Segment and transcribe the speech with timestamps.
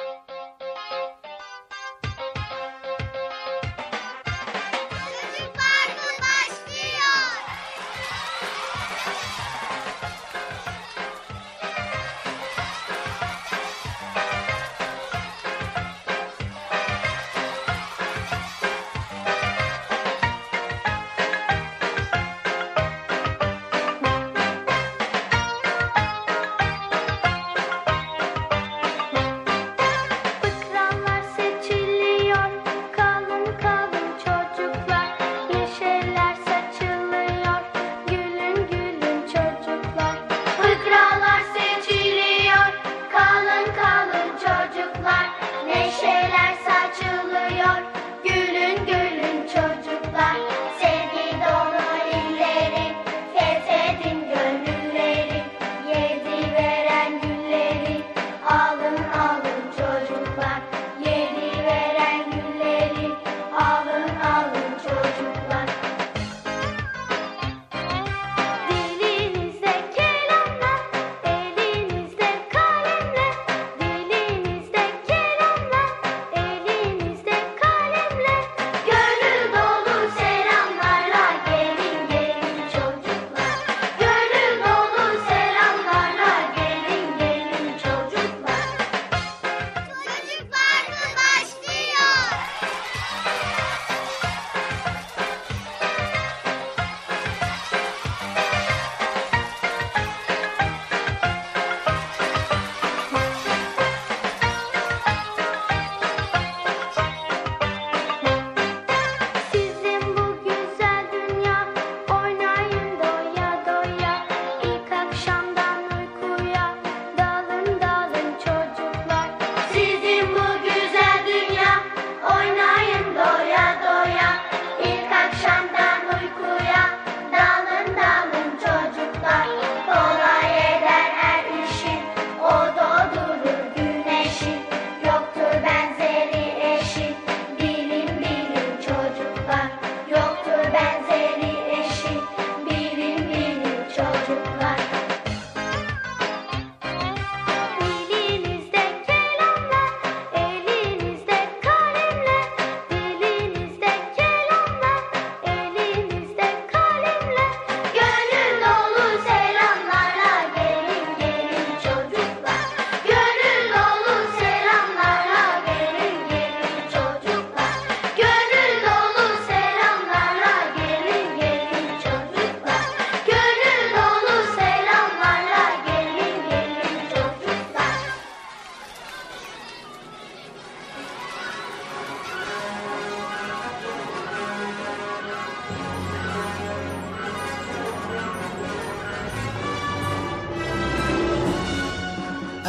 [0.00, 0.39] Thank you.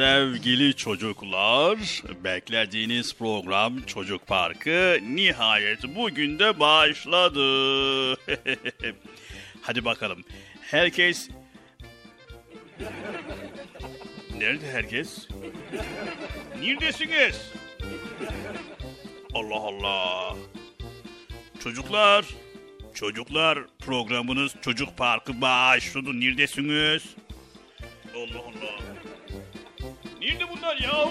[0.00, 1.78] Sevgili çocuklar,
[2.24, 7.40] beklediğiniz program Çocuk Parkı nihayet bugün de başladı.
[9.62, 10.24] Hadi bakalım.
[10.60, 11.28] Herkes...
[14.38, 15.28] Nerede herkes?
[16.60, 17.52] Neredesiniz?
[19.34, 20.36] Allah Allah.
[21.62, 22.24] Çocuklar,
[22.94, 26.20] çocuklar programınız Çocuk Parkı başladı.
[26.20, 27.02] Neredesiniz?
[28.14, 28.89] Allah Allah.
[30.30, 31.10] Nerede bunlar yahu?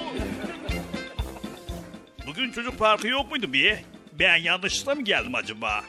[2.28, 3.76] Bugün çocuk parkı yok muydu bir?
[4.20, 5.84] Ben yanlışlıkla mı geldim acaba?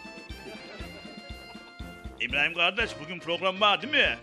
[2.20, 4.18] İbrahim kardeş bugün program var değil mi?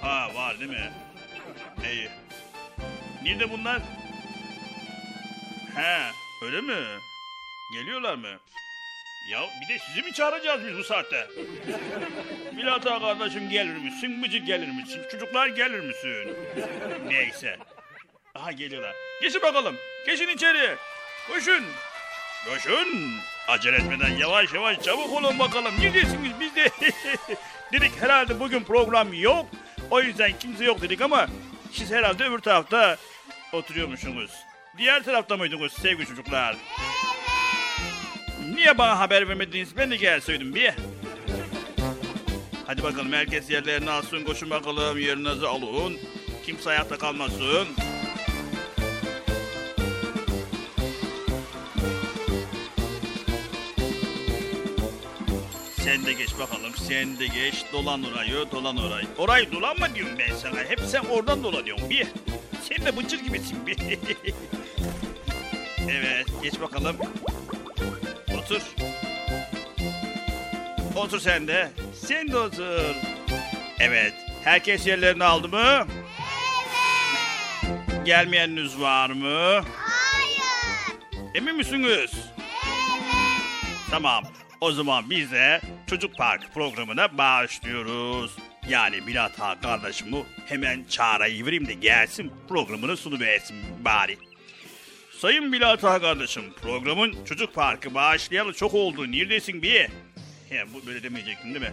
[0.00, 0.92] Ha var değil mi?
[1.92, 2.08] İyi.
[3.22, 3.82] Nerede bunlar?
[5.74, 6.10] He
[6.44, 6.76] öyle mi?
[7.72, 8.38] Geliyorlar mı?
[9.28, 11.26] Ya bir de sizi mi çağıracağız biz bu saatte?
[12.56, 14.22] Bilat ağa kardeşim gelir misin?
[14.22, 15.02] Bıcır gelir misin?
[15.10, 16.36] Çocuklar gelir misin?
[17.06, 17.56] Neyse.
[18.34, 18.94] Aha geliyorlar.
[19.22, 19.76] Geçin bakalım.
[20.06, 20.76] Geçin içeri.
[21.28, 21.64] Koşun.
[22.48, 22.88] Koşun.
[23.48, 25.74] Acele etmeden yavaş yavaş çabuk olun bakalım.
[25.80, 26.70] Neredesiniz biz de?
[27.72, 29.46] dedik herhalde bugün program yok.
[29.90, 31.26] O yüzden kimse yok dedik ama
[31.72, 32.96] siz herhalde öbür tarafta
[33.52, 34.30] oturuyormuşsunuz.
[34.78, 36.56] Diğer tarafta mıydınız sevgili çocuklar?
[38.58, 39.76] Niye bana haber vermediniz?
[39.76, 40.72] Ben de gelseydim bir.
[42.66, 44.24] Hadi bakalım herkes yerlerini alsın.
[44.24, 45.96] Koşun bakalım yerinizi alın.
[46.46, 47.68] Kimse ayakta kalmasın.
[55.76, 56.72] Sen de geç bakalım.
[56.88, 57.64] Sen de geç.
[57.72, 59.06] Dolan orayı, dolan orayı.
[59.18, 60.60] Orayı dolanma diyorum ben sana.
[60.60, 62.06] Hep sen oradan dolanıyorsun bir.
[62.68, 63.76] Sen de bıcır gibisin bir.
[65.88, 66.96] evet, geç bakalım.
[68.48, 68.62] Otur.
[70.96, 71.70] Otur sen de.
[72.06, 72.94] Sen de otur.
[73.80, 74.14] Evet.
[74.44, 75.86] Herkes yerlerini aldı mı?
[77.66, 78.06] Evet.
[78.06, 79.64] Gelmeyeniniz var mı?
[79.74, 80.42] Hayır.
[81.34, 81.88] Emin misiniz?
[81.88, 82.14] Evet.
[83.90, 84.24] Tamam.
[84.60, 88.36] O zaman biz de Çocuk Park programına başlıyoruz.
[88.68, 94.27] Yani Milat Ağa kardeşimi hemen çağırayı vereyim de gelsin programını sunuversin bari.
[95.20, 99.12] Sayın Milat Ağa kardeşim programın Çocuk Parkı başlayalı çok oldu.
[99.12, 99.80] Neredesin bir?
[100.48, 101.72] He, bu böyle demeyecektin değil mi?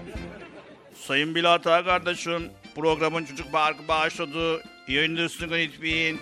[0.96, 4.64] Sayın Bilat Ağa kardeşim programın Çocuk Parkı başladı.
[4.88, 6.18] Yayındasın lütfen.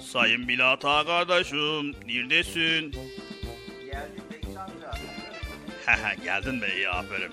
[0.00, 2.92] Sayın Bilat Ağa kardeşim neredesin?
[2.92, 4.92] Geldim amca.
[5.86, 7.32] Haha, Geldin be iyi aferin.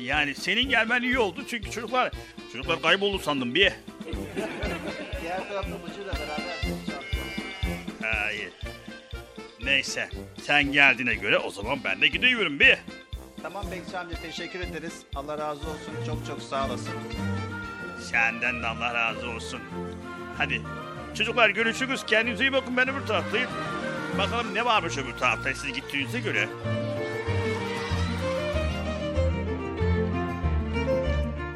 [0.00, 2.12] Yani senin gelmen iyi oldu çünkü çocuklar
[2.52, 3.72] çocuklar kayboldu sandım bir.
[5.22, 6.58] Diğer tarafta Bıcır'la beraber.
[8.02, 8.52] Hayır.
[9.64, 10.08] Neyse
[10.42, 12.78] sen geldiğine göre o zaman ben de gidiyorum bir.
[13.42, 15.02] Tamam Bekçi amca teşekkür ederiz.
[15.14, 15.94] Allah razı olsun.
[16.06, 16.94] Çok çok sağ olasın.
[18.10, 19.60] Senden de Allah razı olsun.
[20.38, 20.62] Hadi
[21.14, 23.50] çocuklar görüşürüz kendinize iyi bakın ben öbür taraftayım.
[24.18, 26.48] Bakalım ne varmış öbür tarafta siz gittiğinize göre.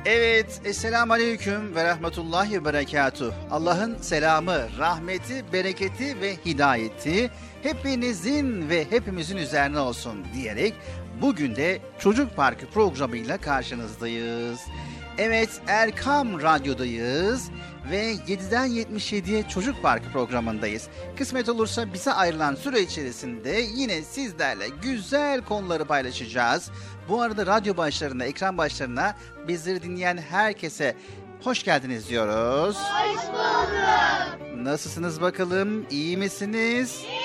[0.06, 3.32] Evet, Esselamu Aleyküm ve Rahmetullahi ve Berekatuh.
[3.50, 7.30] Allah'ın selamı, rahmeti, bereketi ve hidayeti
[7.62, 10.74] hepinizin ve hepimizin üzerine olsun diyerek
[11.20, 14.60] bugün de Çocuk Parkı programıyla karşınızdayız.
[15.18, 17.50] Evet, Erkam Radyo'dayız
[17.90, 20.88] ve 7'den 77'ye Çocuk Parkı programındayız.
[21.18, 26.70] Kısmet olursa bize ayrılan süre içerisinde yine sizlerle güzel konuları paylaşacağız.
[27.08, 29.16] Bu arada radyo başlarına, ekran başlarına
[29.48, 30.96] bizleri dinleyen herkese
[31.42, 32.76] hoş geldiniz diyoruz.
[32.76, 34.66] Hoş bulduk.
[34.66, 35.86] Nasılsınız bakalım?
[35.90, 37.00] İyi misiniz?
[37.04, 37.22] İyiyiz.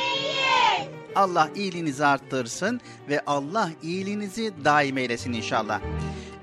[1.16, 5.82] Allah iyiliğinizi arttırsın ve Allah iyiliğinizi daim eylesin inşallah.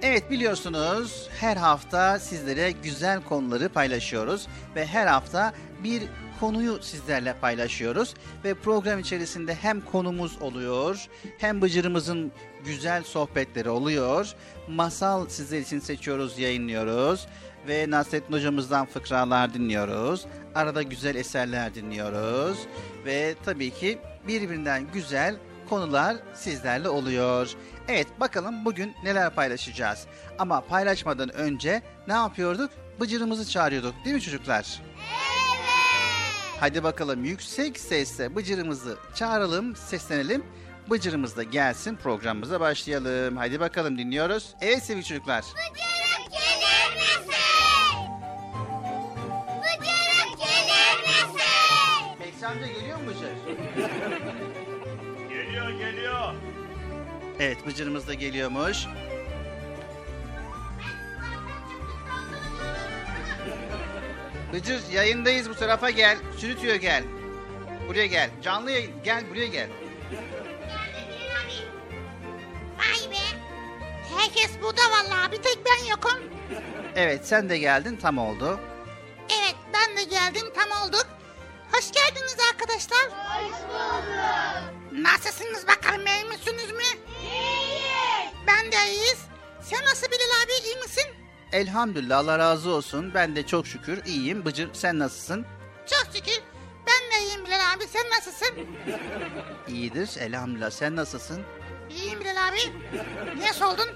[0.02, 4.46] Evet biliyorsunuz her hafta sizlere güzel konuları paylaşıyoruz
[4.76, 5.52] ve her hafta
[5.84, 6.02] bir
[6.40, 8.14] konuyu sizlerle paylaşıyoruz
[8.44, 11.06] ve program içerisinde hem konumuz oluyor
[11.38, 12.32] hem bıcırımızın
[12.64, 14.34] güzel sohbetleri oluyor.
[14.68, 17.26] Masal sizler için seçiyoruz, yayınlıyoruz
[17.68, 20.26] ve Nasrettin hocamızdan fıkralar dinliyoruz.
[20.54, 22.58] Arada güzel eserler dinliyoruz
[23.04, 25.36] ve tabii ki birbirinden güzel
[25.68, 27.50] konular sizlerle oluyor.
[27.88, 30.06] Evet bakalım bugün neler paylaşacağız.
[30.38, 32.70] Ama paylaşmadan önce ne yapıyorduk?
[33.00, 34.82] Bıcırımızı çağırıyorduk değil mi çocuklar?
[36.60, 40.44] Hadi bakalım yüksek sesle bıcırımızı çağıralım, seslenelim.
[40.90, 43.36] Bıcırımız da gelsin programımıza başlayalım.
[43.36, 44.54] Hadi bakalım dinliyoruz.
[44.60, 45.44] Evet sevgili çocuklar.
[45.44, 47.34] Bıcırık gelir misin?
[49.60, 52.20] Bıcırık gelir misin?
[52.20, 53.56] Bekçi amca geliyor mu Bıcır?
[55.28, 56.34] Geliyor geliyor.
[57.40, 58.86] Evet Bıcırımız da geliyormuş.
[64.52, 66.18] Bıcır yayındayız bu tarafa gel.
[66.36, 67.04] Sürütüyor gel.
[67.88, 68.30] Buraya gel.
[68.42, 68.90] Canlı yayın.
[69.04, 69.68] Gel buraya gel.
[74.64, 76.20] Herkes burada vallahi bir tek ben yokum.
[76.96, 78.60] Evet sen de geldin tam oldu.
[79.40, 81.06] Evet ben de geldim tam olduk.
[81.72, 83.04] Hoş geldiniz arkadaşlar.
[83.04, 85.04] Hoş bulduk.
[85.04, 87.00] Nasılsınız bakalım iyi misiniz mi?
[87.22, 88.32] İyiyiz.
[88.46, 89.18] Ben de iyiyiz.
[89.62, 91.04] Sen nasıl Bilal abi iyi misin?
[91.52, 93.14] Elhamdülillah Allah razı olsun.
[93.14, 94.44] Ben de çok şükür iyiyim.
[94.44, 95.46] Bıcır sen nasılsın?
[95.86, 96.42] Çok şükür.
[96.86, 97.86] Ben de iyiyim Bilal abi.
[97.86, 98.48] Sen nasılsın?
[99.68, 100.70] İyidir elhamdülillah.
[100.70, 101.42] Sen nasılsın?
[101.90, 102.58] İyiyim Bilal abi.
[103.38, 103.88] Niye soldun?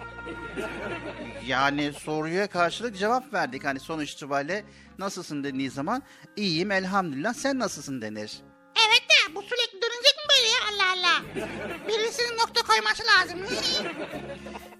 [1.46, 3.64] Yani soruya karşılık cevap verdik.
[3.64, 4.64] Hani sonuç itibariyle
[4.98, 6.02] nasılsın dendiği zaman
[6.36, 8.38] iyiyim elhamdülillah sen nasılsın denir.
[8.88, 11.22] Evet de bu sürekli dönecek mi böyle ya Allah Allah.
[11.88, 13.38] Birisinin nokta koyması lazım.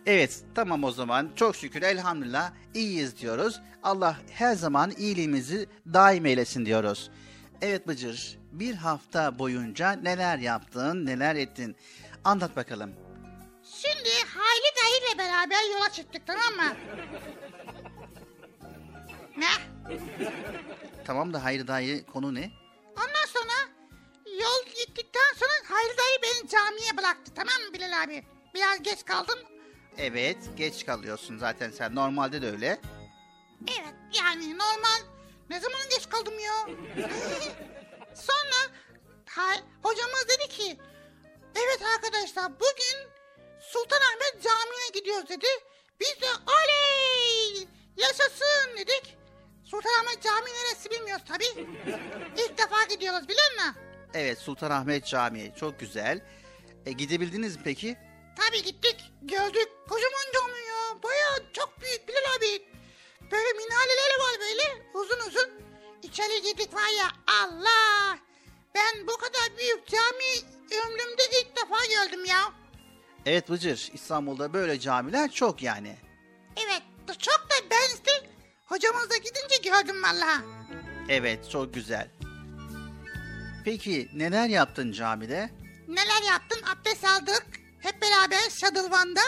[0.07, 3.61] Evet tamam o zaman çok şükür elhamdülillah iyiyiz diyoruz.
[3.83, 7.11] Allah her zaman iyiliğimizi daim eylesin diyoruz.
[7.63, 11.77] Evet Bıcır bir hafta boyunca neler yaptın neler ettin
[12.25, 13.08] anlat bakalım.
[13.83, 16.77] Şimdi Hayli Dayı ile beraber yola çıktık tamam mı?
[19.37, 19.49] Ne?
[21.07, 22.51] Tamam da hayır dayı konu ne?
[22.97, 23.53] Ondan sonra
[24.27, 28.25] yol gittikten sonra Hayri dayı beni camiye bıraktı tamam mı Bilal abi?
[28.55, 29.39] Biraz geç kaldım.
[29.99, 32.81] Evet geç kalıyorsun zaten sen normalde de öyle.
[33.69, 35.01] Evet yani normal.
[35.51, 36.67] Ne zaman geç kaldım ya?
[38.15, 38.77] sonra
[39.29, 40.79] hay, hocamız dedi ki
[41.55, 43.18] evet arkadaşlar bugün
[43.73, 45.47] Sultanahmet Camii'ne gidiyoruz dedi.
[46.01, 49.17] Biz de oley yaşasın dedik.
[49.65, 51.67] Sultanahmet Camii neresi bilmiyoruz tabii.
[52.37, 53.75] İlk defa gidiyoruz biliyor musun?
[54.15, 56.21] Evet Sultanahmet Camii çok güzel.
[56.87, 57.97] E, gidebildiniz mi peki?
[58.37, 58.97] Tabii gittik.
[59.23, 59.69] Gördük.
[59.89, 61.03] Kocaman cami ya.
[61.03, 62.63] Baya çok büyük Bilal abi.
[63.31, 65.51] Böyle minareleri var böyle uzun uzun.
[66.03, 67.09] İçeri girdik var ya
[67.43, 68.19] Allah.
[68.75, 72.53] Ben bu kadar büyük cami ömrümde ilk defa gördüm ya.
[73.27, 75.97] Evet Bıcır İstanbul'da böyle camiler çok yani.
[76.57, 76.83] Evet
[77.19, 78.31] çok da ben işte
[78.67, 80.43] hocamızla gidince gördüm valla.
[81.09, 82.11] Evet çok güzel.
[83.65, 85.51] Peki neler yaptın camide?
[85.89, 86.61] Neler yaptın?
[86.63, 87.47] Abdest aldık.
[87.81, 89.21] Hep beraber Şadılvan'da.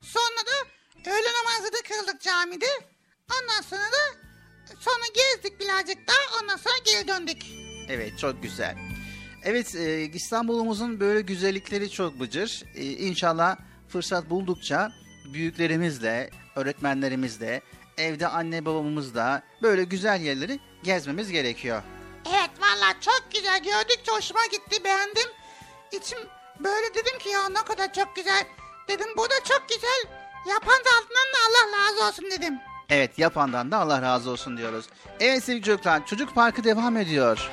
[0.00, 0.68] Sonra da
[1.10, 2.66] öğle namazını kıldık camide.
[3.40, 4.14] Ondan sonra da
[4.80, 6.42] sonra gezdik birazcık daha.
[6.42, 7.42] Ondan sonra geri döndük.
[7.88, 8.89] Evet çok güzel.
[9.44, 12.64] Evet e, İstanbul'umuzun böyle güzellikleri çok bıcır.
[12.74, 13.56] E, inşallah
[13.88, 14.92] fırsat buldukça
[15.32, 17.62] büyüklerimizle, öğretmenlerimizle,
[17.98, 21.82] evde anne babamızla böyle güzel yerleri gezmemiz gerekiyor.
[22.28, 25.28] Evet valla çok güzel gördükçe hoşuma gitti beğendim.
[25.92, 26.18] İçim
[26.60, 28.44] böyle dedim ki ya ne kadar çok güzel.
[28.88, 30.04] Dedim bu da çok güzel.
[30.48, 32.54] Yapan da altından da Allah razı olsun dedim.
[32.90, 34.86] Evet yapandan da Allah razı olsun diyoruz.
[35.20, 37.50] Evet sevgili çocuklar Çocuk Parkı devam ediyor.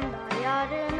[0.00, 0.97] zamanda yarın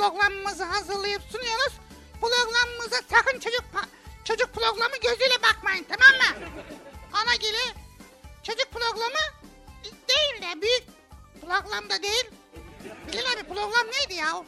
[0.00, 1.72] programımızı hazırlayıp sunuyoruz.
[2.20, 3.64] Programımıza sakın çocuk
[4.24, 6.46] çocuk programı gözüyle bakmayın tamam mı?
[7.14, 7.74] Ona göre
[8.42, 9.24] çocuk programı
[9.84, 10.84] değil de büyük
[11.40, 12.24] program da değil.
[13.12, 14.44] Bilin abi program neydi ya?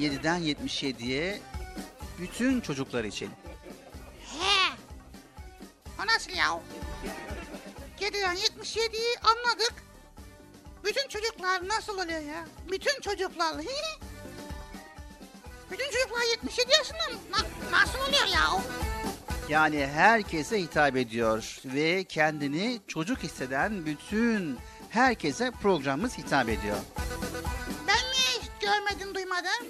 [0.00, 1.40] 7'den 77'ye
[2.18, 3.30] bütün çocuklar için.
[4.40, 4.72] He.
[6.02, 6.60] O nasıl ya?
[8.00, 9.74] 7'den 77'yi anladık.
[10.84, 12.46] Bütün çocuklar nasıl oluyor ya?
[12.70, 13.54] Bütün çocuklar.
[16.24, 17.18] 77 yaşında mı?
[17.30, 18.62] Na- nasıl oluyor ya?
[19.48, 24.58] Yani herkese hitap ediyor ve kendini çocuk hisseden bütün
[24.90, 26.76] herkese programımız hitap ediyor.
[27.88, 29.66] Ben niye hiç görmedim duymadım?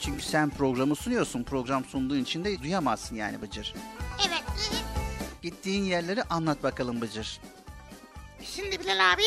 [0.00, 1.42] Çünkü sen programı sunuyorsun.
[1.44, 3.74] Program sunduğun için de duyamazsın yani Bıcır.
[4.28, 4.42] Evet.
[5.42, 7.40] Gittiğin yerleri anlat bakalım Bıcır.
[8.44, 9.22] Şimdi Bilal abi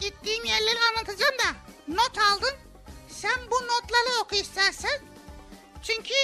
[0.00, 1.56] gittiğim yerleri anlatacağım da
[1.88, 2.58] not aldım.
[3.22, 5.00] Sen bu notları oku istersen.
[5.82, 6.14] Çünkü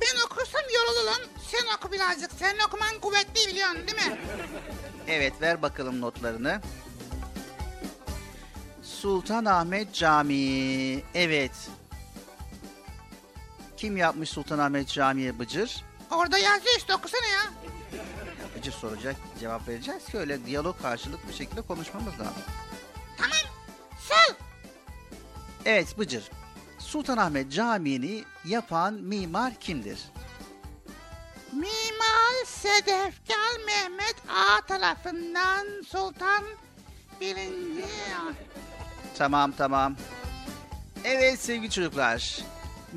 [0.00, 1.28] ben okursam yorulurum.
[1.50, 2.32] Sen oku birazcık.
[2.32, 4.20] Senin okuman kuvvetli biliyorsun değil mi?
[5.06, 6.60] Evet ver bakalım notlarını.
[8.82, 11.04] Sultanahmet Camii.
[11.14, 11.52] Evet.
[13.76, 15.84] Kim yapmış Sultanahmet Camii'ye Bıcır?
[16.10, 17.52] Orada yazıyor işte okusana ya.
[18.56, 22.42] Bıcır soracak, cevap vereceğiz ki öyle diyalog karşılıklı bir şekilde konuşmamız lazım.
[23.18, 23.38] Tamam.
[24.08, 24.45] Sol.
[25.66, 26.24] Evet Bıcır.
[26.78, 29.98] Sultanahmet Camii'ni yapan mimar kimdir?
[31.52, 36.44] Mimar Sedefkar Mehmet A tarafından Sultan
[37.20, 37.84] birinci.
[39.18, 39.96] Tamam tamam.
[41.04, 42.38] Evet sevgili çocuklar.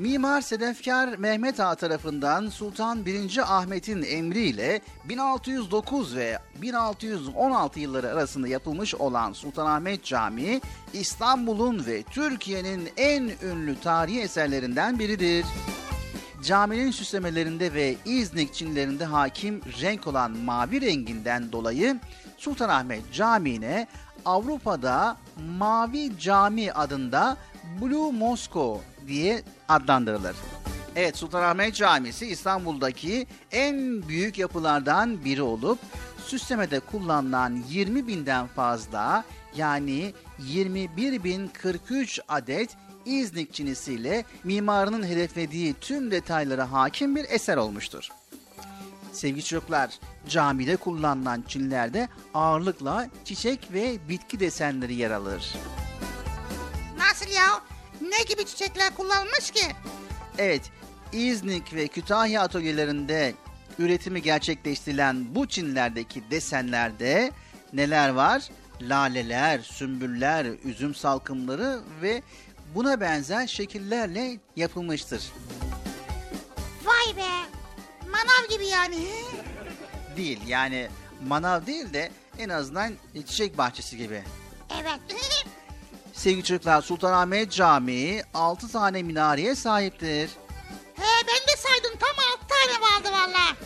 [0.00, 3.58] Mimar Sedefkar Mehmet Ağa tarafından Sultan 1.
[3.58, 10.60] Ahmet'in emriyle 1609 ve 1616 yılları arasında yapılmış olan Sultanahmet Camii
[10.92, 15.46] İstanbul'un ve Türkiye'nin en ünlü tarihi eserlerinden biridir.
[16.44, 22.00] Caminin süslemelerinde ve İznik çinlerinde hakim renk olan mavi renginden dolayı
[22.36, 23.86] Sultanahmet Camii'ne
[24.24, 25.16] Avrupa'da
[25.58, 27.36] Mavi Cami adında
[27.80, 30.36] Blue Moscow diye adlandırılır.
[30.96, 35.78] Evet Sultanahmet Camisi İstanbul'daki en büyük yapılardan biri olup
[36.26, 39.24] süslemede kullanılan 20 binden fazla
[39.56, 48.08] yani 21.043 adet İznik çinisiyle mimarının hedeflediği tüm detaylara hakim bir eser olmuştur.
[49.12, 49.90] Sevgili çocuklar,
[50.28, 55.54] camide kullanılan çinlerde ağırlıkla çiçek ve bitki desenleri yer alır.
[56.98, 57.69] Nasıl ya?
[58.00, 59.66] Ne gibi çiçekler kullanılmış ki?
[60.38, 60.62] Evet,
[61.12, 63.34] İznik ve Kütahya atölyelerinde
[63.78, 67.30] üretimi gerçekleştirilen bu çinlerdeki desenlerde
[67.72, 68.48] neler var?
[68.80, 72.22] Laleler, sümbüller, üzüm salkımları ve
[72.74, 75.22] buna benzer şekillerle yapılmıştır.
[76.84, 77.28] Vay be.
[78.10, 79.06] Manav gibi yani.
[80.16, 80.88] Değil yani
[81.28, 82.92] manav değil de en azından
[83.26, 84.22] çiçek bahçesi gibi.
[84.80, 85.00] Evet.
[86.20, 90.30] Sevgili çocuklar Sultanahmet Camii 6 tane minareye sahiptir.
[90.94, 93.56] He ben de saydım tam altı tane vardı valla.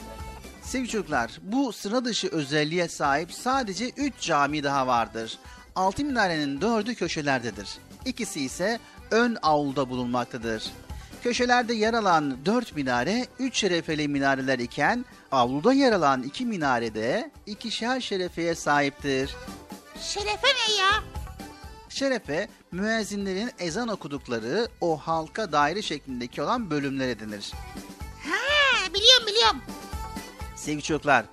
[0.63, 5.39] Sevgili çocuklar, bu sıra dışı özelliğe sahip sadece 3 cami daha vardır.
[5.75, 7.69] Altı minarenin dördü köşelerdedir.
[8.05, 8.79] İkisi ise
[9.11, 10.65] ön avluda bulunmaktadır.
[11.23, 17.31] Köşelerde yer alan 4 minare 3 şerefeli minareler iken avluda yer alan 2 minare de
[17.47, 19.37] ikişer şerefeye sahiptir.
[20.01, 21.24] Şerefe ne ya?
[21.95, 27.53] Şerefe, müezzinlerin ezan okudukları o halka daire şeklindeki olan bölümlere denir.
[28.25, 29.63] Ha biliyorum biliyorum.
[30.57, 31.25] Sevgili çocuklar,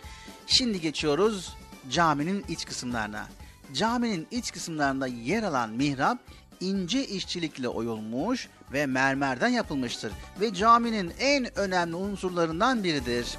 [0.47, 1.55] şimdi geçiyoruz
[1.89, 3.27] caminin iç kısımlarına.
[3.73, 6.17] Caminin iç kısımlarında yer alan mihrap
[6.59, 13.37] ince işçilikle oyulmuş ve mermerden yapılmıştır ve caminin en önemli unsurlarından biridir.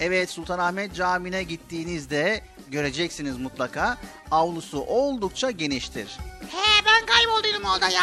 [0.00, 3.98] Evet Sultanahmet Camii'ne gittiğinizde göreceksiniz mutlaka
[4.30, 6.18] avlusu oldukça geniştir.
[6.50, 8.02] He ben kaybolduydum orada ya.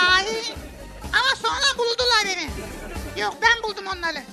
[1.14, 2.50] Ama sonra buldular beni.
[3.22, 4.24] Yok ben buldum onları.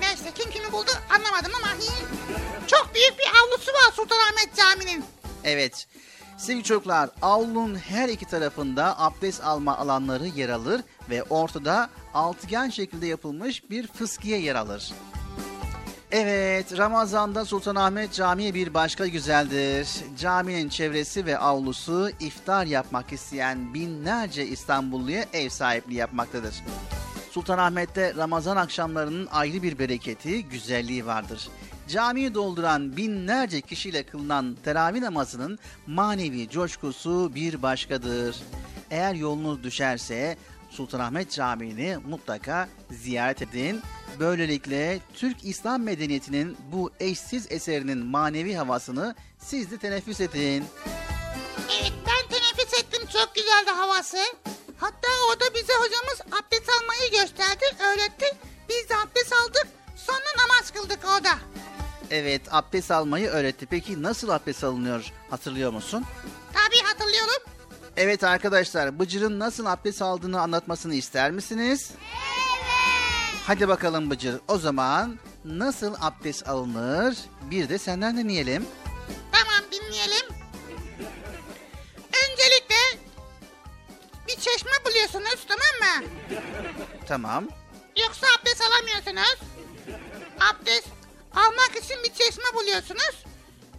[0.00, 1.68] Neyse kim kimi buldu anlamadım ama
[2.66, 5.04] çok büyük bir avlusu var Sultanahmet Camii'nin.
[5.44, 5.86] Evet.
[6.38, 13.06] Sevgili çocuklar, avlunun her iki tarafında abdest alma alanları yer alır ve ortada altıgen şekilde
[13.06, 14.92] yapılmış bir fıskiye yer alır.
[16.18, 19.88] Evet, Ramazan'da Sultanahmet Camii bir başka güzeldir.
[20.18, 26.54] Caminin çevresi ve avlusu iftar yapmak isteyen binlerce İstanbulluya ev sahipliği yapmaktadır.
[27.30, 31.48] Sultanahmet'te Ramazan akşamlarının ayrı bir bereketi, güzelliği vardır.
[31.88, 38.36] camiyi dolduran binlerce kişiyle kılınan teravih namazının manevi coşkusu bir başkadır.
[38.90, 40.36] Eğer yolunuz düşerse
[40.70, 43.80] Sultanahmet Camii'ni mutlaka ziyaret edin.
[44.20, 50.64] Böylelikle Türk İslam medeniyetinin bu eşsiz eserinin manevi havasını siz de teneffüs edin.
[51.80, 54.18] Evet ben teneffüs ettim çok güzeldi havası.
[54.78, 58.26] Hatta orada bize hocamız abdest almayı gösterdi, öğretti.
[58.68, 61.38] Biz de abdest aldık, sonra namaz kıldık orada.
[62.10, 63.66] Evet abdest almayı öğretti.
[63.66, 66.04] Peki nasıl abdest alınıyor hatırlıyor musun?
[66.52, 67.42] Tabii hatırlıyorum.
[67.96, 71.90] Evet arkadaşlar Bıcır'ın nasıl abdest aldığını anlatmasını ister misiniz?
[71.92, 72.45] Evet.
[73.46, 77.16] Hadi bakalım Bıcır o zaman nasıl abdest alınır
[77.50, 78.66] bir de senden dinleyelim.
[79.32, 80.26] Tamam dinleyelim.
[82.08, 83.00] Öncelikle
[84.28, 86.08] bir çeşme buluyorsunuz tamam mı?
[87.08, 87.48] Tamam.
[88.02, 89.38] Yoksa abdest alamıyorsunuz.
[90.40, 90.88] Abdest
[91.34, 93.24] almak için bir çeşme buluyorsunuz.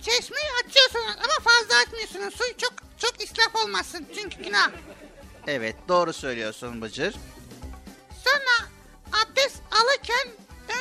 [0.02, 2.34] Çeşmeyi açıyorsunuz ama fazla açmıyorsunuz.
[2.34, 4.72] Su çok çok israf olmasın çünkü günah.
[5.48, 7.16] Evet doğru söylüyorsun Bıcır.
[8.24, 8.70] Sonra
[9.14, 10.28] abdest alırken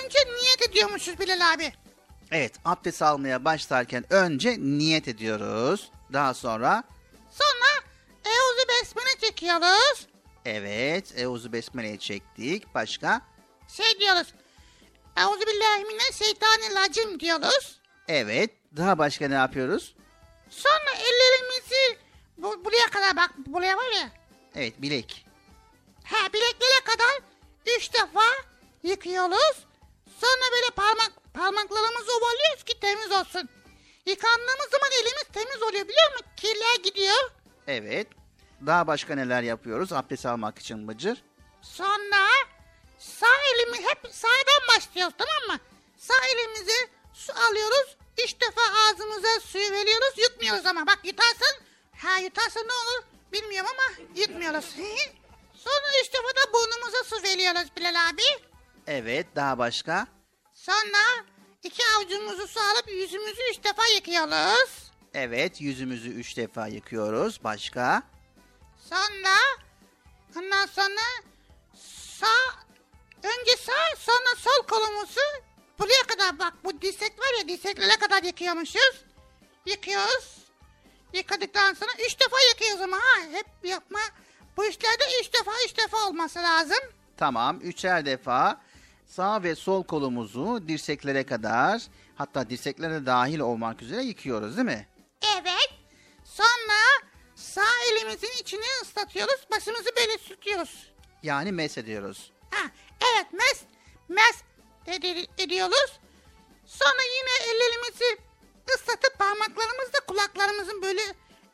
[0.05, 1.73] önce niyet ediyormuşuz Bilal abi.
[2.31, 5.91] Evet abdest almaya başlarken önce niyet ediyoruz.
[6.13, 6.85] Daha sonra
[7.31, 7.87] Sonra
[8.25, 10.07] Euzu Besmele çekiyoruz.
[10.45, 12.75] evet Euzu Besmele'yi çektik.
[12.75, 13.21] Başka?
[13.69, 14.35] Şey diyoruz.
[15.17, 17.81] Euzu billahi mineşşeytanirracim diyoruz.
[18.09, 18.51] Evet.
[18.77, 19.95] Daha başka ne yapıyoruz?
[20.51, 21.99] Sonra ellerimizi
[22.39, 24.11] bu, buraya kadar bak buraya var ya.
[24.55, 25.27] Evet bilek.
[26.05, 27.21] Ha bileklere kadar
[27.79, 28.25] üç defa
[28.83, 29.67] yıkıyoruz.
[30.21, 33.49] Sonra böyle parmak parmaklarımızı ovalıyoruz ki temiz olsun.
[34.07, 36.27] Yıkandığımız zaman elimiz temiz oluyor biliyor musun?
[36.37, 37.31] Kirler gidiyor.
[37.67, 38.07] Evet.
[38.67, 41.23] Daha başka neler yapıyoruz abdest almak için Bıcır?
[41.63, 42.27] Sonra
[42.99, 45.65] sağ elimi hep sağdan başlıyoruz tamam mı?
[45.99, 47.97] Sağ elimize su alıyoruz.
[48.25, 50.19] Üç defa ağzımıza suyu veriyoruz.
[50.19, 51.57] Yutmuyoruz ama bak yutarsın.
[52.03, 54.65] Ha yutarsa ne olur bilmiyorum ama yutmuyoruz.
[55.67, 58.23] Sonra defa da burnumuza su veriyoruz Bilal abi.
[58.87, 59.27] Evet.
[59.37, 60.07] Daha başka?
[60.55, 61.25] Sonra
[61.63, 64.91] iki avucumuzu su alıp yüzümüzü üç defa yıkıyoruz.
[65.15, 65.61] Evet.
[65.61, 67.45] Yüzümüzü üç defa yıkıyoruz.
[67.45, 68.03] Başka?
[68.91, 69.37] Sonra
[70.37, 71.01] ondan sonra
[72.21, 72.57] sağ
[73.23, 75.21] önce sağ sonra sol kolumuzu
[75.79, 79.05] buraya kadar bak bu dirsek var ya dirseklere kadar yıkıyormuşuz.
[79.67, 80.37] Yıkıyoruz.
[81.13, 84.01] Yıkadıktan sonra üç defa yıkıyoruz ama ha hep yapma.
[84.57, 86.79] Bu işlerde üç defa üç defa olması lazım.
[87.17, 87.61] Tamam.
[87.61, 88.61] Üçer defa
[89.07, 91.83] sağ ve sol kolumuzu dirseklere kadar
[92.17, 94.89] hatta dirseklere dahil olmak üzere yıkıyoruz değil mi?
[95.41, 95.71] Evet.
[96.25, 97.03] Sonra
[97.35, 99.47] sağ elimizin içini ıslatıyoruz.
[99.51, 100.91] Başımızı böyle sürtüyoruz.
[101.23, 102.31] Yani mes ediyoruz.
[102.51, 102.71] Ha,
[103.13, 103.63] evet mes
[104.09, 104.43] mes
[104.87, 106.01] edi- ediyoruz.
[106.67, 108.19] Sonra yine ellerimizi
[108.75, 111.01] ıslatıp parmaklarımızla kulaklarımızın böyle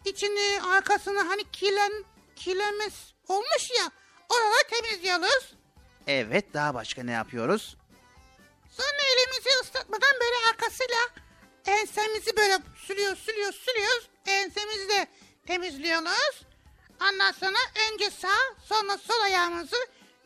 [0.04, 1.92] içini arkasını hani kirlen
[2.44, 3.90] kirlenmez olmuş ya
[4.28, 5.54] oraları temizliyoruz.
[6.06, 6.54] Evet.
[6.54, 7.76] Daha başka ne yapıyoruz?
[8.70, 10.98] Sonra elimizi ıslatmadan böyle arkasıyla
[11.66, 14.08] ensemizi böyle sürüyoruz sürüyoruz sürüyoruz.
[14.26, 15.06] Ensemizi de
[15.46, 16.42] temizliyoruz.
[17.02, 17.58] Ondan sonra
[17.92, 19.76] önce sağ sonra sol ayağımızı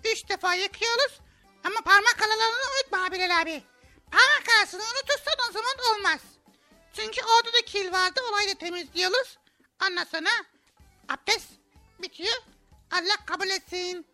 [0.05, 1.21] üç defa yıkıyoruz.
[1.65, 3.63] Ama parmak aralarını unutma Bilal abi.
[4.11, 6.21] Parmak arasını unutursan o zaman olmaz.
[6.93, 9.39] Çünkü orada da kil vardı orayı da temizliyoruz.
[9.87, 10.31] Ondan sonra
[11.09, 11.49] abdest
[12.03, 12.37] bitiyor.
[12.93, 14.07] Allah kabul etsin.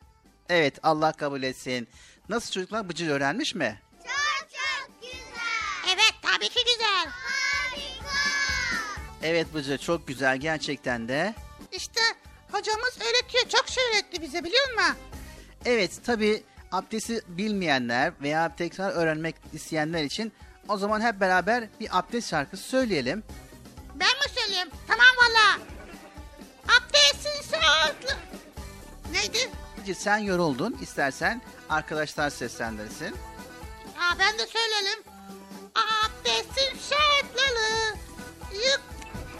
[0.48, 0.78] Evet.
[0.82, 1.88] Allah kabul etsin.
[2.28, 3.80] Nasıl çocuklar Bıcır öğrenmiş mi?
[4.04, 5.92] Çok çok güzel.
[5.94, 7.06] Evet tabii ki güzel.
[7.06, 8.18] Harika.
[9.22, 11.34] Evet Bıcır çok güzel gerçekten de.
[11.72, 12.00] İşte
[12.52, 13.44] hocamız öğretiyor.
[13.48, 14.96] Çok şey öğretti bize biliyor musun?
[15.64, 16.42] Evet tabi
[16.72, 20.32] abdesti bilmeyenler veya tekrar öğrenmek isteyenler için
[20.68, 23.22] o zaman hep beraber bir abdest şarkısı söyleyelim.
[23.94, 24.68] Ben mi söyleyeyim?
[24.88, 25.58] Tamam valla.
[26.92, 28.16] Abdestin sağlıklı.
[29.12, 29.50] Neydi?
[29.98, 33.16] Sen yoruldun istersen arkadaşlar seslendirsin.
[33.98, 35.02] Aa, ben de söyleyelim.
[35.74, 37.96] Abdestin şartları.
[38.54, 38.80] Yık,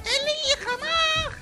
[0.06, 1.41] eli yıkamak.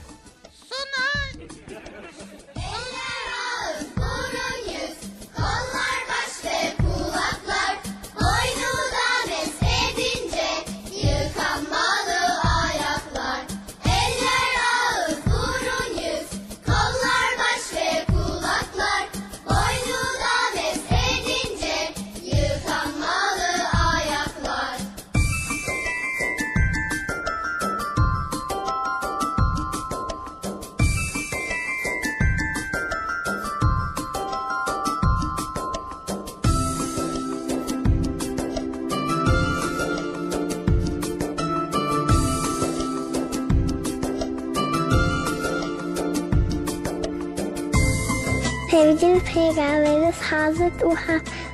[48.91, 50.85] Sevgili Peygamberimiz Hazreti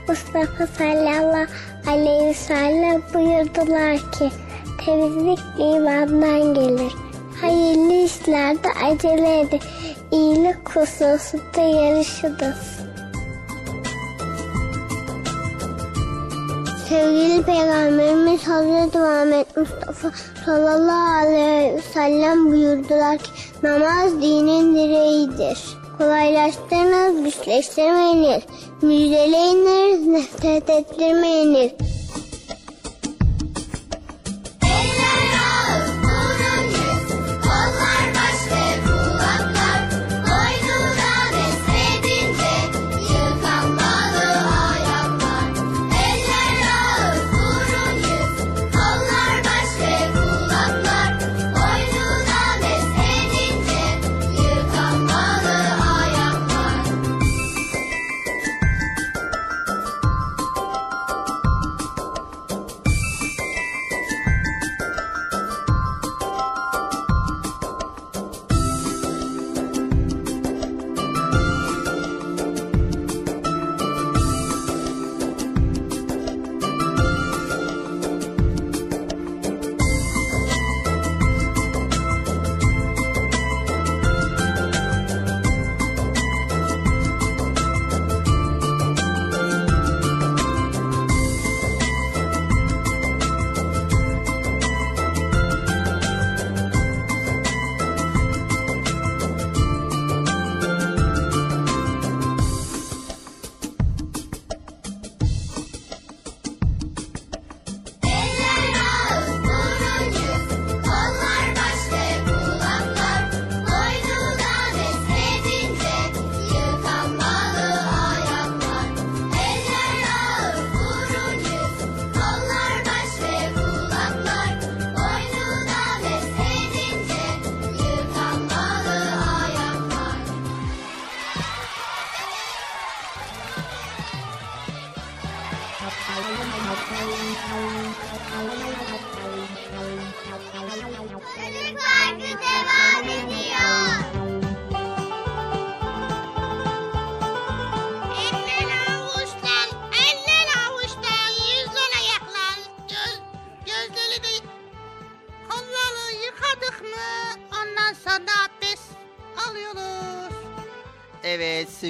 [0.08, 1.46] Mustafa sallallahu
[1.86, 4.30] aleyhi ve sellem buyurdular ki
[4.84, 6.92] temizlik imandan gelir.
[7.40, 9.60] Hayırlı işlerde acele edin.
[10.12, 12.80] İyilik hususunda yarışınız.
[16.88, 20.10] Sevgili Peygamberimiz Hazreti Muhammed Mustafa
[20.46, 23.30] sallallahu aleyhi ve sellem buyurdular ki
[23.62, 25.85] namaz dinin direğidir.
[25.98, 28.42] Kolaylaştırınız, güçleştirmeyiniz.
[28.82, 31.95] Müjdeleyiniz, nefret ettirmeyiniz.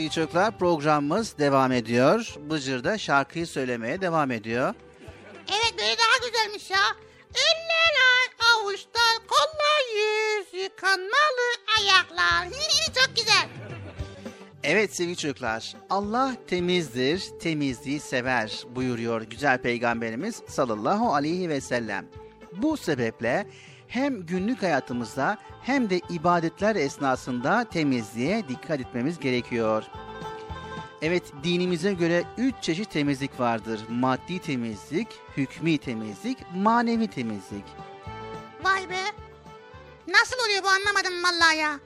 [0.07, 2.35] Sevgili çocuklar programımız devam ediyor.
[2.51, 4.75] Bıcır da şarkıyı söylemeye devam ediyor.
[5.49, 6.79] Evet böyle daha güzelmiş ya.
[7.35, 7.97] Eller
[8.55, 12.49] avuçlar, kollar yüz, yıkanmalı ayaklar.
[12.95, 13.49] Çok güzel.
[14.63, 22.07] Evet sevgili çocuklar, Allah temizdir, temizliği sever buyuruyor güzel peygamberimiz sallallahu aleyhi ve sellem.
[22.53, 23.47] Bu sebeple
[23.89, 29.85] hem günlük hayatımızda hem de ibadetler esnasında temizliğe dikkat etmemiz gerekiyor.
[31.03, 33.81] Evet dinimize göre üç çeşit temizlik vardır.
[33.89, 37.65] Maddi temizlik, hükmü temizlik, manevi temizlik.
[38.65, 39.03] Vay be.
[40.09, 41.81] Nasıl oluyor bu anlamadım vallahi ya.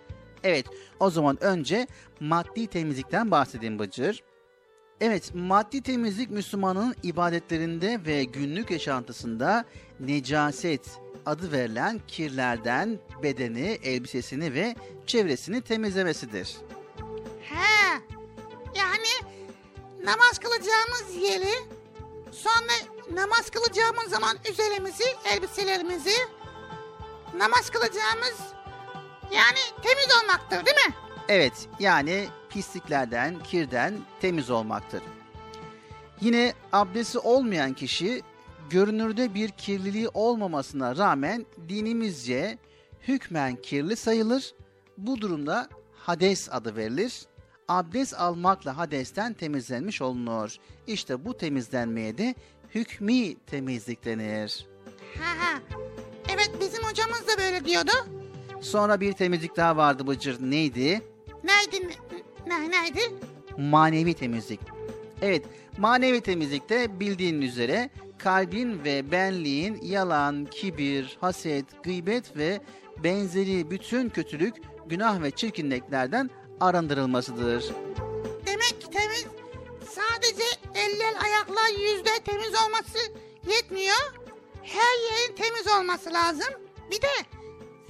[0.45, 0.67] Evet,
[1.01, 1.87] o zaman önce
[2.21, 4.23] maddi temizlikten bahsedeyim Bıcır.
[5.01, 9.65] Evet, maddi temizlik Müslümanın ibadetlerinde ve günlük yaşantısında
[10.01, 14.75] necaset adı verilen kirlerden bedeni, elbisesini ve
[15.07, 16.57] çevresini temizlemesidir.
[17.41, 18.01] He.
[18.75, 19.31] Yani
[20.05, 21.55] namaz kılacağımız yeri
[22.33, 22.73] sonra
[23.13, 26.17] namaz kılacağımız zaman üzerimizi, elbiselerimizi
[27.37, 28.39] namaz kılacağımız
[29.33, 30.95] yani temiz olmaktır değil mi?
[31.29, 35.03] Evet, yani pisliklerden, kirden temiz olmaktır.
[36.21, 38.23] Yine abdesti olmayan kişi
[38.71, 42.59] görünürde bir kirliliği olmamasına rağmen dinimizce
[43.09, 44.55] hükmen kirli sayılır.
[44.99, 47.27] Bu durumda hades adı verilir.
[47.69, 50.57] Abdest almakla hadesten temizlenmiş olunur.
[50.87, 52.35] İşte bu temizlenmeye de
[52.75, 54.67] hükmi temizlik denir.
[55.19, 55.59] Ha ha.
[56.29, 57.93] Evet bizim hocamız da böyle diyordu.
[58.61, 60.51] Sonra bir temizlik daha vardı Bıcır.
[60.51, 61.03] Neydi?
[61.45, 61.89] Neydi?
[62.47, 63.01] Ne, neydi?
[63.59, 64.61] manevi temizlik.
[65.23, 65.45] Evet,
[65.79, 67.91] manevi temizlikte bildiğin üzere
[68.23, 72.61] kalbin ve benliğin yalan, kibir, haset, gıybet ve
[73.05, 74.55] benzeri bütün kötülük,
[74.87, 76.31] günah ve çirkinliklerden
[76.61, 77.65] arındırılmasıdır.
[78.47, 79.27] Demek ki temiz
[79.89, 80.43] sadece
[80.75, 82.99] eller, ayaklar, yüzde temiz olması
[83.47, 84.15] yetmiyor.
[84.63, 86.55] Her yerin temiz olması lazım.
[86.91, 87.09] Bir de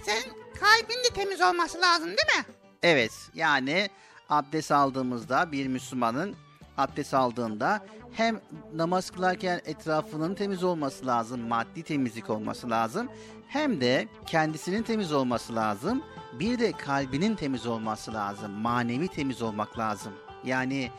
[0.03, 2.45] senin kalbin de temiz olması lazım değil mi?
[2.83, 3.91] Evet, yani
[4.29, 6.37] abdest aldığımızda bir Müslümanın
[6.79, 8.41] abdest aldığında hem
[8.75, 13.09] namaz kılarken etrafının temiz olması lazım, maddi temizlik olması lazım.
[13.49, 16.03] Hem de kendisinin temiz olması lazım.
[16.39, 18.51] Bir de kalbinin temiz olması lazım.
[18.51, 20.13] Manevi temiz olmak lazım.
[20.45, 20.91] Yani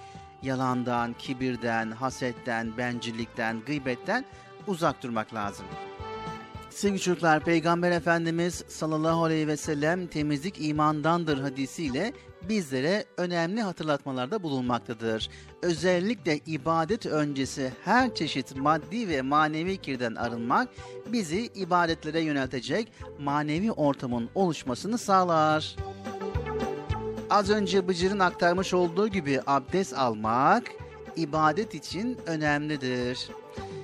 [0.41, 4.25] yalandan, kibirden, hasetten, bencillikten, gıybetten
[4.67, 5.65] uzak durmak lazım.
[6.69, 12.13] Sevgili çocuklar Peygamber Efendimiz sallallahu aleyhi ve sellem temizlik imandandır hadisiyle
[12.49, 15.29] bizlere önemli hatırlatmalarda bulunmaktadır.
[15.61, 20.69] Özellikle ibadet öncesi her çeşit maddi ve manevi kirden arınmak
[21.07, 25.75] bizi ibadetlere yöneltecek manevi ortamın oluşmasını sağlar.
[27.29, 30.63] Az önce Bıcır'ın aktarmış olduğu gibi abdest almak
[31.15, 33.29] ibadet için önemlidir.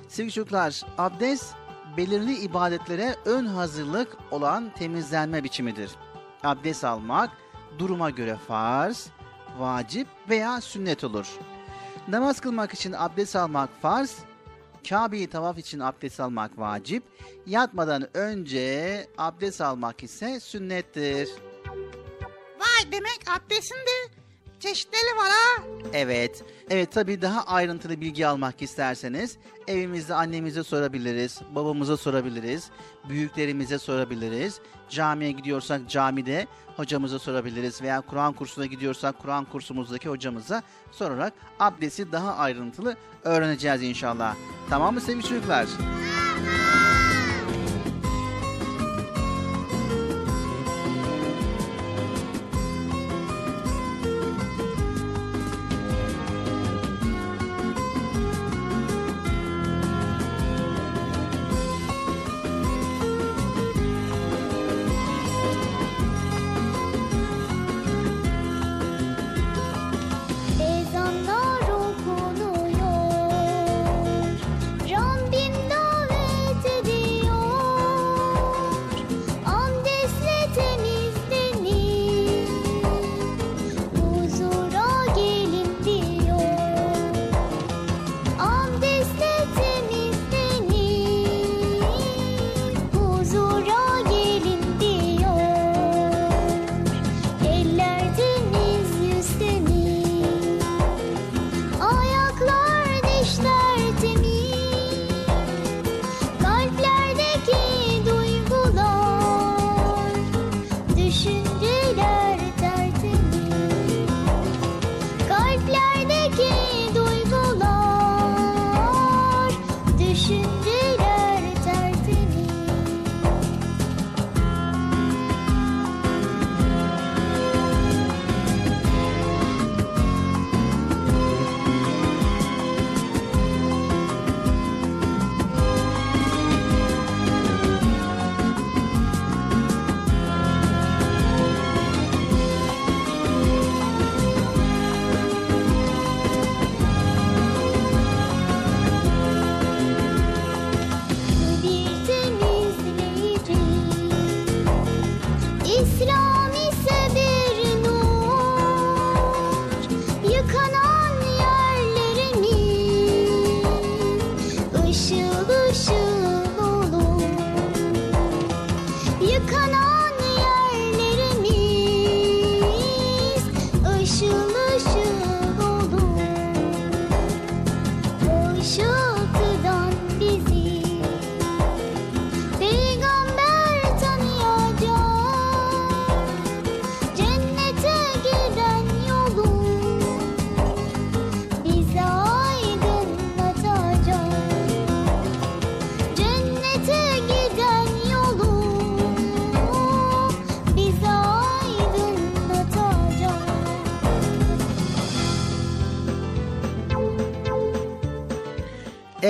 [0.08, 1.54] Sevgili çocuklar, abdest
[1.96, 5.90] belirli ibadetlere ön hazırlık olan temizlenme biçimidir.
[6.42, 7.30] Abdest almak
[7.78, 9.06] duruma göre farz,
[9.58, 11.26] vacip veya sünnet olur.
[12.08, 14.18] Namaz kılmak için abdest almak farz,
[14.88, 17.02] Kabe'yi tavaf için abdest almak vacip,
[17.46, 21.28] yatmadan önce abdest almak ise sünnettir.
[22.58, 24.17] Vay demek abdestin de
[24.60, 25.62] çeşitleri var ha.
[25.92, 26.44] Evet.
[26.70, 32.70] Evet tabii daha ayrıntılı bilgi almak isterseniz evimizde annemize sorabiliriz, babamıza sorabiliriz,
[33.08, 34.60] büyüklerimize sorabiliriz.
[34.90, 42.34] Camiye gidiyorsak camide hocamıza sorabiliriz veya Kur'an kursuna gidiyorsak Kur'an kursumuzdaki hocamıza sorarak abdesti daha
[42.36, 44.36] ayrıntılı öğreneceğiz inşallah.
[44.70, 45.62] Tamam mı sevgili çocuklar?
[45.62, 46.97] Ezanlar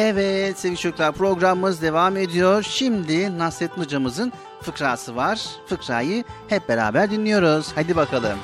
[0.00, 2.62] Evet sevgili çocuklar programımız devam ediyor.
[2.62, 4.32] Şimdi Nasrettin hocamızın
[4.62, 5.40] fıkrası var.
[5.66, 7.72] Fıkrayı hep beraber dinliyoruz.
[7.74, 8.38] Hadi bakalım.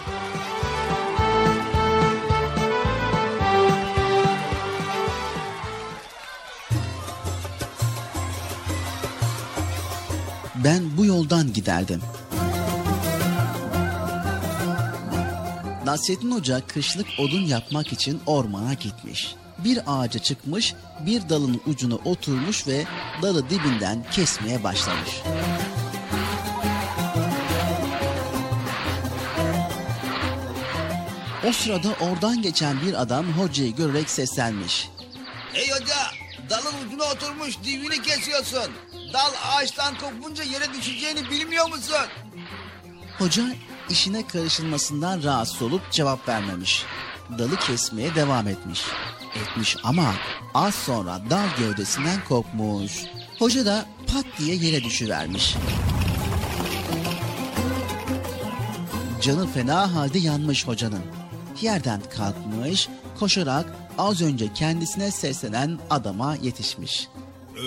[10.65, 12.01] Ben bu yoldan giderdim.
[15.85, 19.35] Nasrettin Hoca kışlık odun yapmak için ormana gitmiş.
[19.59, 20.75] Bir ağaca çıkmış,
[21.07, 22.85] bir dalın ucuna oturmuş ve
[23.23, 25.11] dalı dibinden kesmeye başlamış.
[31.49, 34.89] O sırada oradan geçen bir adam hocayı görerek seslenmiş.
[35.55, 35.97] Ey hoca
[36.51, 38.73] dalın ucuna oturmuş divini kesiyorsun.
[39.13, 41.97] Dal ağaçtan kopunca yere düşeceğini bilmiyor musun?
[43.19, 43.43] Hoca
[43.91, 46.85] işine karışılmasından rahatsız olup cevap vermemiş.
[47.39, 48.83] Dalı kesmeye devam etmiş.
[49.43, 50.15] Etmiş ama
[50.55, 52.93] az sonra dal gövdesinden kopmuş.
[53.39, 55.55] Hoca da pat diye yere düşüvermiş.
[59.23, 61.03] Canı fena halde yanmış hocanın.
[61.61, 63.67] Yerden kalkmış, koşarak
[63.99, 67.09] az önce kendisine seslenen adama yetişmiş.
[67.57, 67.61] Ee,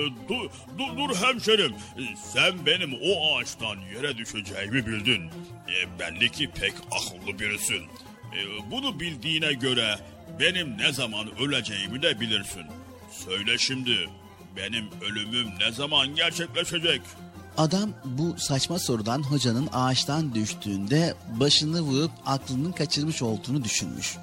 [0.00, 1.72] e, dur, dur, dur hemşerim.
[1.72, 2.02] Ee,
[2.32, 5.22] Sen benim o ağaçtan yere düşeceğimi bildin.
[5.68, 7.82] Ee, belli ki pek akıllı birisin.
[8.32, 9.98] Ee, bunu bildiğine göre
[10.40, 12.62] benim ne zaman öleceğimi de bilirsin.
[13.10, 14.08] Söyle şimdi
[14.56, 17.00] benim ölümüm ne zaman gerçekleşecek?
[17.56, 24.16] Adam bu saçma sorudan hocanın ağaçtan düştüğünde başını vurup aklının kaçırmış olduğunu düşünmüş.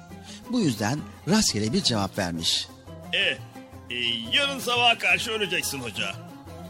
[0.52, 0.98] Bu yüzden
[1.28, 2.68] rastgele bir cevap vermiş.
[3.12, 3.38] E, e,
[4.32, 6.12] yarın sabaha karşı öleceksin hoca.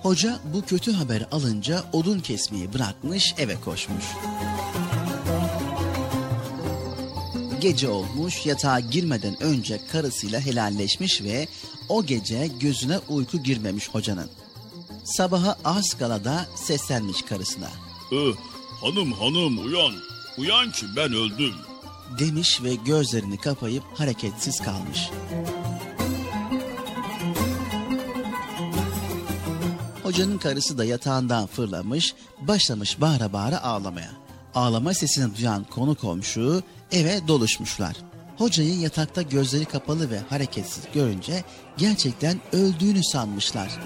[0.02, 4.04] Hoca bu kötü haberi alınca odun kesmeyi bırakmış eve koşmuş.
[7.64, 11.48] Gece olmuş yatağa girmeden önce karısıyla helalleşmiş ve
[11.88, 14.30] o gece gözüne uyku girmemiş hocanın.
[15.04, 17.68] Sabaha az kala da seslenmiş karısına.
[18.12, 18.16] Ee,
[18.80, 19.92] hanım hanım uyan.
[20.38, 21.54] Uyan ki ben öldüm.
[22.18, 25.10] Demiş ve gözlerini kapayıp hareketsiz kalmış.
[30.02, 34.10] Hocanın karısı da yatağından fırlamış, başlamış bağıra bağıra ağlamaya.
[34.54, 36.62] Ağlama sesini duyan konu komşu
[36.94, 37.96] eve doluşmuşlar.
[38.38, 41.44] Hocayı yatakta gözleri kapalı ve hareketsiz görünce
[41.76, 43.80] gerçekten öldüğünü sanmışlar.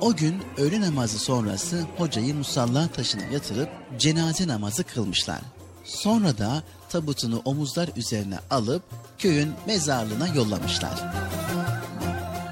[0.00, 5.40] O gün öğle namazı sonrası hocayı musalla taşına yatırıp cenaze namazı kılmışlar.
[5.84, 8.82] Sonra da tabutunu omuzlar üzerine alıp
[9.18, 11.02] köyün mezarlığına yollamışlar.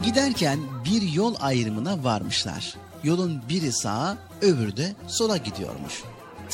[0.05, 2.75] Giderken bir yol ayrımına varmışlar.
[3.05, 6.03] Yolun biri sağa, öbürü de sola gidiyormuş.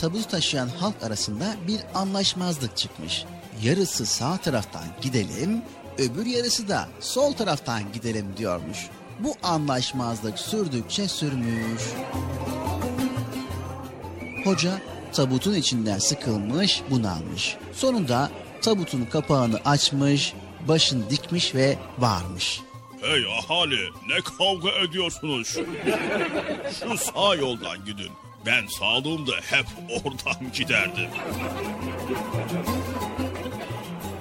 [0.00, 3.24] Tabutu taşıyan halk arasında bir anlaşmazlık çıkmış.
[3.62, 5.62] Yarısı sağ taraftan gidelim,
[5.98, 8.78] öbür yarısı da sol taraftan gidelim diyormuş.
[9.18, 11.82] Bu anlaşmazlık sürdükçe sürmüş.
[14.44, 14.80] Hoca
[15.12, 17.56] tabutun içinden sıkılmış, bunalmış.
[17.72, 18.30] Sonunda
[18.62, 20.34] tabutun kapağını açmış,
[20.68, 22.60] başını dikmiş ve bağırmış.
[23.00, 25.56] Hey ahali ne kavga ediyorsunuz?
[26.80, 28.10] Şu sağ yoldan gidin.
[28.48, 31.10] Ben sağlığımda hep oradan giderdim.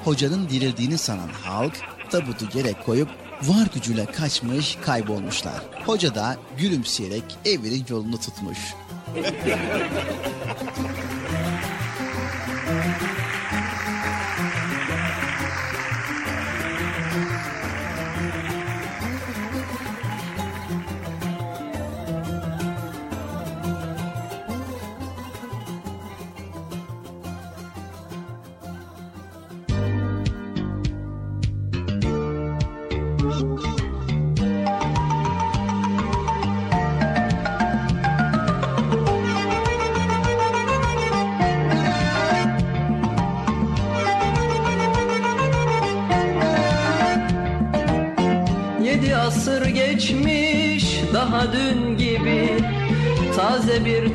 [0.03, 1.73] Hocanın dirildiğini sanan halk
[2.09, 3.09] tabutu yere koyup
[3.43, 5.55] var gücüyle kaçmış kaybolmuşlar.
[5.85, 8.57] Hoca da gülümseyerek evinin yolunu tutmuş.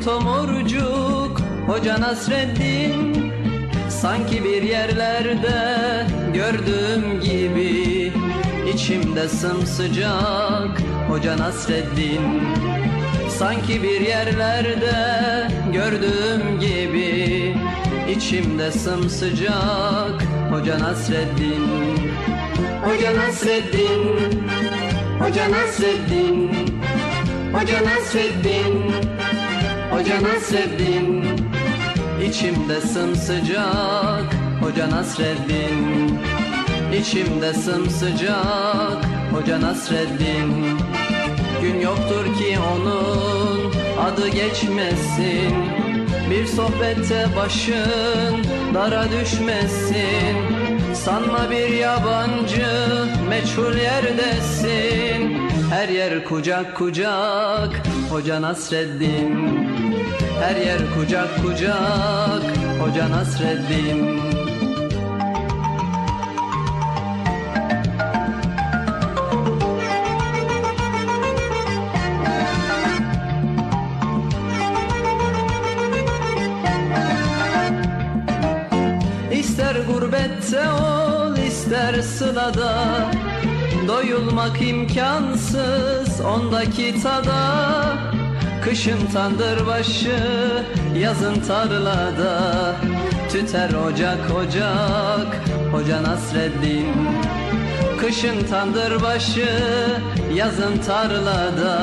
[0.05, 3.33] tomurcuk Hoca Nasreddin.
[3.89, 8.11] Sanki bir yerlerde gördüğüm gibi
[8.73, 12.41] İçimde sımsıcak Hoca Nasreddin.
[13.29, 17.55] Sanki bir yerlerde gördüğüm gibi
[18.09, 21.67] İçimde sımsıcak Hoca Nasreddin.
[22.83, 24.43] Hoca Nasreddin
[25.19, 26.51] Hoca Nasreddin
[27.53, 29.12] Hoca Nasreddin
[30.03, 31.23] Hoca Nasreddin.
[32.29, 36.19] İçimde sımsıcak Hoca Nasreddin.
[36.99, 40.77] İçimde sımsıcak Hoca Nasreddin.
[41.61, 45.55] Gün yoktur ki onun adı geçmesin.
[46.29, 50.37] Bir sohbette başın dara düşmesin.
[50.93, 52.67] Sanma bir yabancı
[53.29, 55.37] meçhul yerdesin.
[55.69, 59.82] Her yer kucak kucak Hoca Nasreddin
[60.43, 62.43] her yer kucak kucak
[62.79, 64.19] Hoca Nasreddin.
[79.31, 82.73] İster gurbette ol ister sılada
[83.87, 88.12] Doyulmak imkansız ondaki tada.
[88.63, 90.19] Kışın tandır başı
[90.97, 92.75] yazın tarlada.
[93.31, 95.41] Tüter ocak ocak
[95.71, 96.87] Hoca Nasreddin.
[97.99, 99.49] Kışın tandır başı
[100.33, 101.81] yazın tarlada.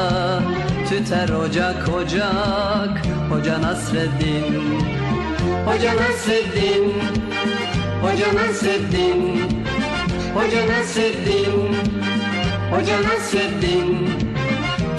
[0.88, 4.80] Tüter ocak ocak Hoca Nasreddin.
[5.66, 6.94] Hoca Nasreddin
[8.02, 9.40] Hoca Nasreddin.
[10.34, 11.76] Hoca Nasreddin
[12.70, 14.29] Hoca Nasreddin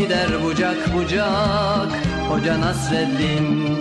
[0.00, 1.92] Gider bucak bucak
[2.28, 3.78] Hoca Nasreddin.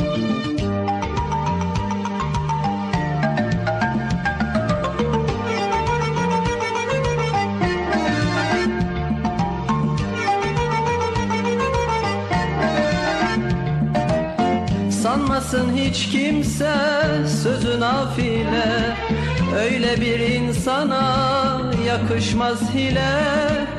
[15.04, 16.74] Sanmasın hiç kimse
[17.44, 18.96] sözü nafile
[19.56, 23.79] Öyle bir insana yakışmaz hile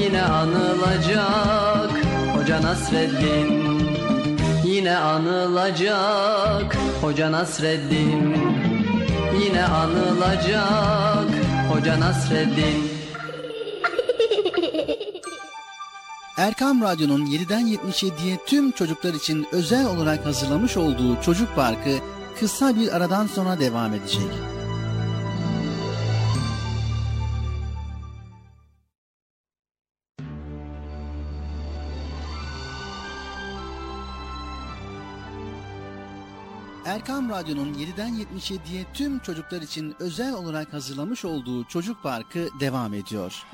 [0.00, 1.90] Yine anılacak.
[2.36, 3.80] Hoca Nasreddin
[4.64, 6.76] Yine anılacak.
[7.00, 8.36] Hoca Nasreddin
[9.44, 11.28] Yine anılacak.
[11.72, 12.90] Hoca Nasreddin.
[16.36, 21.90] Erkam Radyo'nun 7'den 77'ye tüm çocuklar için özel olarak hazırlamış olduğu Çocuk Parkı
[22.40, 24.59] kısa bir aradan sonra devam edecek.
[37.00, 43.44] Erkam Radyo'nun 7'den 77'ye tüm çocuklar için özel olarak hazırlamış olduğu Çocuk Parkı devam ediyor.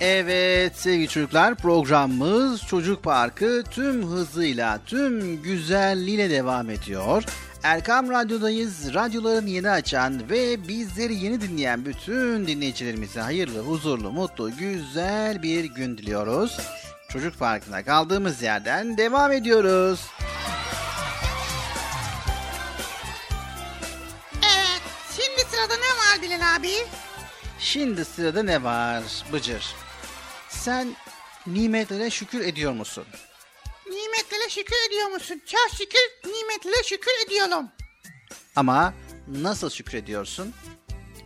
[0.00, 7.24] Evet sevgili çocuklar programımız Çocuk Parkı tüm hızıyla, tüm güzelliğiyle devam ediyor.
[7.62, 8.94] Erkam Radyo'dayız.
[8.94, 15.98] Radyoların yeni açan ve bizleri yeni dinleyen bütün dinleyicilerimize hayırlı, huzurlu, mutlu, güzel bir gün
[15.98, 16.58] diliyoruz.
[17.08, 20.06] Çocuk Parkı'na kaldığımız yerden devam ediyoruz.
[24.32, 24.82] Evet.
[25.16, 26.72] Şimdi sırada ne var Bilal abi?
[27.58, 29.02] Şimdi sırada ne var
[29.32, 29.74] Bıcır?
[30.48, 30.96] Sen
[31.46, 33.04] nimetlere şükür ediyor musun?
[34.48, 35.42] Nimetlere şükür ediyor musun?
[35.46, 37.68] Çok şükür nimetlere şükür ediyorum.
[38.56, 38.94] Ama
[39.28, 40.54] nasıl şükrediyorsun?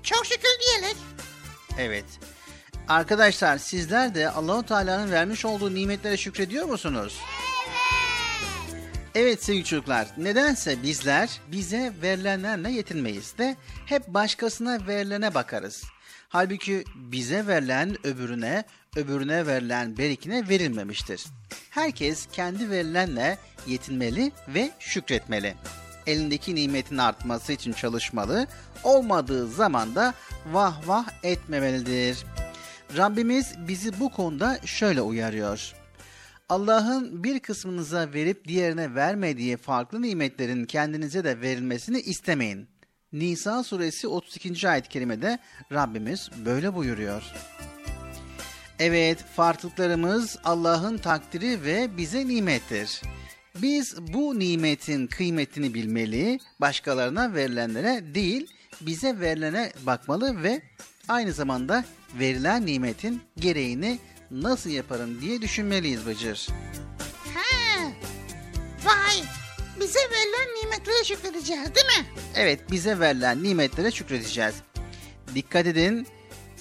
[0.03, 0.97] Çok şükür diyerek.
[1.79, 2.05] Evet.
[2.89, 7.21] Arkadaşlar sizler de Allahu Teala'nın vermiş olduğu nimetlere şükrediyor musunuz?
[9.15, 13.57] Evet sevgili çocuklar, nedense bizler bize verilenlerle yetinmeyiz de
[13.87, 15.85] hep başkasına verilene bakarız.
[16.29, 18.65] Halbuki bize verilen öbürüne,
[18.97, 21.25] öbürüne verilen berikine verilmemiştir.
[21.71, 25.55] Herkes kendi verilenle yetinmeli ve şükretmeli.
[26.07, 28.47] Elindeki nimetin artması için çalışmalı,
[28.85, 30.15] olmadığı zaman da
[30.53, 32.25] vah vah etmemelidir.
[32.97, 35.73] Rabbimiz bizi bu konuda şöyle uyarıyor.
[36.49, 42.69] Allah'ın bir kısmınıza verip diğerine vermediği farklı nimetlerin kendinize de verilmesini istemeyin.
[43.13, 44.69] Nisa suresi 32.
[44.69, 45.39] ayet-i kerimede
[45.73, 47.23] Rabbimiz böyle buyuruyor.
[48.85, 53.03] Evet, farklılıklarımız Allah'ın takdiri ve bize nimettir.
[53.63, 58.47] Biz bu nimetin kıymetini bilmeli, başkalarına verilenlere değil,
[58.81, 60.63] bize verilene bakmalı ve
[61.09, 61.85] aynı zamanda
[62.19, 63.99] verilen nimetin gereğini
[64.31, 66.49] nasıl yaparım diye düşünmeliyiz Bıcır.
[67.35, 67.83] He.
[68.85, 69.23] Vay.
[69.81, 72.07] Bize verilen nimetlere şükredeceğiz değil mi?
[72.35, 74.55] Evet, bize verilen nimetlere şükredeceğiz.
[75.35, 76.07] Dikkat edin,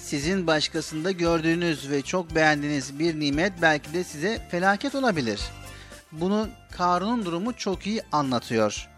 [0.02, 5.40] sizin başkasında gördüğünüz ve çok beğendiğiniz bir nimet belki de size felaket olabilir.
[6.12, 8.88] Bunu Karun'un durumu çok iyi anlatıyor.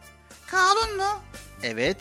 [0.46, 1.20] Karun mu?
[1.62, 1.96] Evet,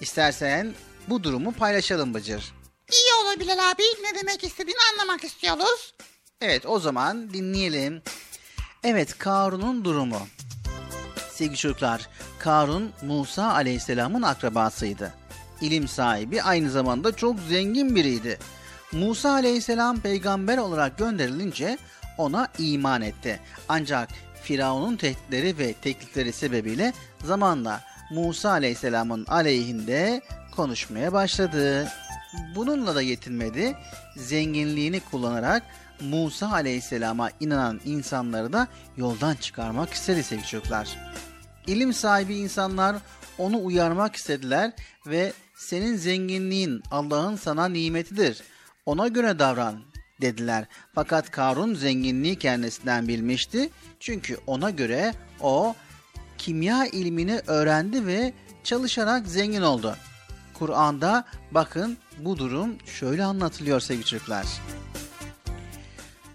[0.00, 0.74] istersen
[1.08, 2.52] bu durumu paylaşalım Bıcır.
[2.92, 3.82] İyi olur Bilal abi.
[3.82, 5.94] Ne demek istediğini anlamak istiyoruz.
[6.40, 8.02] Evet, o zaman dinleyelim.
[8.84, 10.28] Evet, Karun'un durumu.
[11.30, 12.08] Sevgili çocuklar,
[12.38, 15.14] Karun Musa Aleyhisselam'ın akrabasıydı.
[15.60, 18.38] İlim sahibi, aynı zamanda çok zengin biriydi.
[18.92, 21.78] Musa Aleyhisselam peygamber olarak gönderilince
[22.18, 23.40] ona iman etti.
[23.68, 24.08] Ancak
[24.42, 26.92] Firavun'un tehditleri ve teklifleri sebebiyle
[27.24, 27.80] zamanla
[28.10, 30.22] Musa Aleyhisselam'ın aleyhinde
[30.56, 31.88] konuşmaya başladı.
[32.54, 33.76] Bununla da yetinmedi.
[34.16, 35.62] Zenginliğini kullanarak
[36.00, 40.98] Musa Aleyhisselam'a inanan insanları da yoldan çıkarmak istedi sevgili çocuklar.
[41.66, 42.96] İlim sahibi insanlar
[43.38, 44.72] onu uyarmak istediler
[45.06, 48.42] ve senin zenginliğin Allah'ın sana nimetidir.
[48.86, 49.80] Ona göre davran
[50.20, 50.64] dediler.
[50.94, 53.70] Fakat Karun zenginliği kendisinden bilmişti.
[54.00, 55.74] Çünkü ona göre o
[56.38, 58.32] kimya ilmini öğrendi ve
[58.64, 59.96] çalışarak zengin oldu.
[60.54, 64.46] Kur'an'da bakın bu durum şöyle anlatılıyor sevgili çocuklar.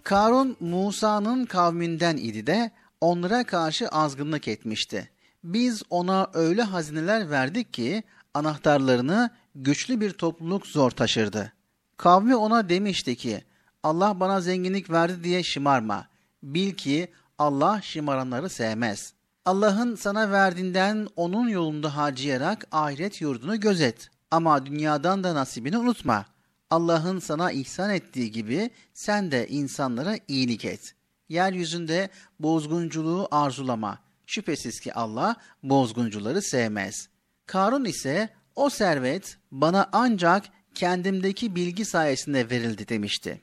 [0.03, 2.71] Karun Musa'nın kavminden idi de
[3.01, 5.09] onlara karşı azgınlık etmişti.
[5.43, 8.03] Biz ona öyle hazineler verdik ki
[8.33, 11.53] anahtarlarını güçlü bir topluluk zor taşırdı.
[11.97, 13.43] Kavmi ona demişti ki
[13.83, 16.07] Allah bana zenginlik verdi diye şımarma.
[16.43, 19.13] Bil ki Allah şımaranları sevmez.
[19.45, 24.09] Allah'ın sana verdiğinden onun yolunda harcayarak ahiret yurdunu gözet.
[24.31, 26.25] Ama dünyadan da nasibini unutma.
[26.69, 30.95] Allah'ın sana ihsan ettiği gibi sen de insanlara iyilik et.
[31.29, 32.09] Yeryüzünde
[32.39, 33.99] bozgunculuğu arzulama.
[34.25, 37.09] Şüphesiz ki Allah bozguncuları sevmez.
[37.53, 40.45] Karun ise o servet bana ancak
[40.75, 43.41] kendimdeki bilgi sayesinde verildi demişti.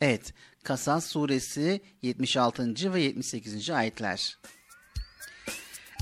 [0.00, 0.34] Evet,
[0.64, 2.94] Kasas suresi 76.
[2.94, 3.70] ve 78.
[3.70, 4.38] ayetler.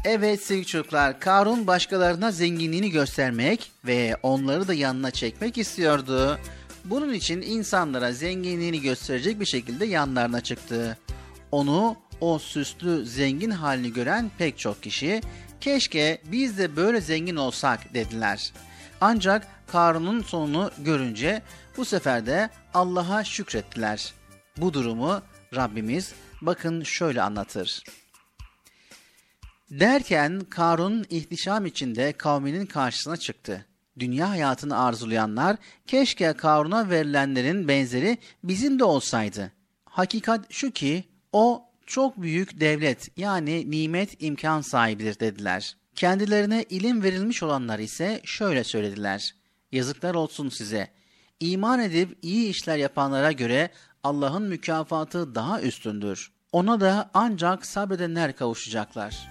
[0.04, 6.38] Evet sevgili çocuklar, Karun başkalarına zenginliğini göstermek ve onları da yanına çekmek istiyordu.
[6.84, 10.98] Bunun için insanlara zenginliğini gösterecek bir şekilde yanlarına çıktı.
[11.52, 15.20] Onu o süslü zengin halini gören pek çok kişi
[15.60, 18.52] keşke biz de böyle zengin olsak dediler.
[19.00, 21.42] Ancak Karun'un sonunu görünce
[21.76, 24.14] bu sefer de Allah'a şükrettiler.
[24.56, 25.22] Bu durumu
[25.54, 27.82] Rabbimiz bakın şöyle anlatır.
[29.70, 33.66] Derken Karun ihtişam içinde kavminin karşısına çıktı.
[33.98, 35.56] Dünya hayatını arzulayanlar
[35.86, 39.52] keşke Karun'a verilenlerin benzeri bizim de olsaydı.
[39.84, 45.76] Hakikat şu ki o çok büyük devlet yani nimet imkan sahibidir dediler.
[45.94, 49.34] Kendilerine ilim verilmiş olanlar ise şöyle söylediler.
[49.72, 50.88] Yazıklar olsun size.
[51.40, 53.70] İman edip iyi işler yapanlara göre
[54.04, 56.32] Allah'ın mükafatı daha üstündür.
[56.52, 59.28] Ona da ancak sabredenler kavuşacaklar.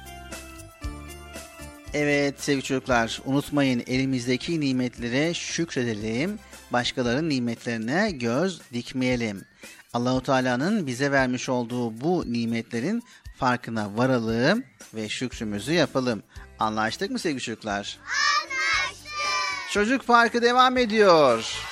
[1.93, 6.39] Evet sevgili çocuklar unutmayın elimizdeki nimetlere şükredelim.
[6.71, 9.45] Başkalarının nimetlerine göz dikmeyelim.
[9.93, 13.03] Allahu Teala'nın bize vermiş olduğu bu nimetlerin
[13.37, 14.63] farkına varalım
[14.93, 16.23] ve şükrümüzü yapalım.
[16.59, 17.99] Anlaştık mı sevgili çocuklar?
[18.03, 19.11] Anlaştık.
[19.71, 21.68] Çocuk Parkı devam ediyor.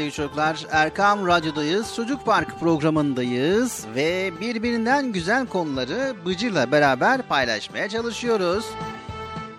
[0.00, 1.94] Sevgili çocuklar Erkam Radyo'dayız.
[1.94, 8.64] Çocuk Park programındayız ve birbirinden güzel konuları Bıcır'la beraber paylaşmaya çalışıyoruz.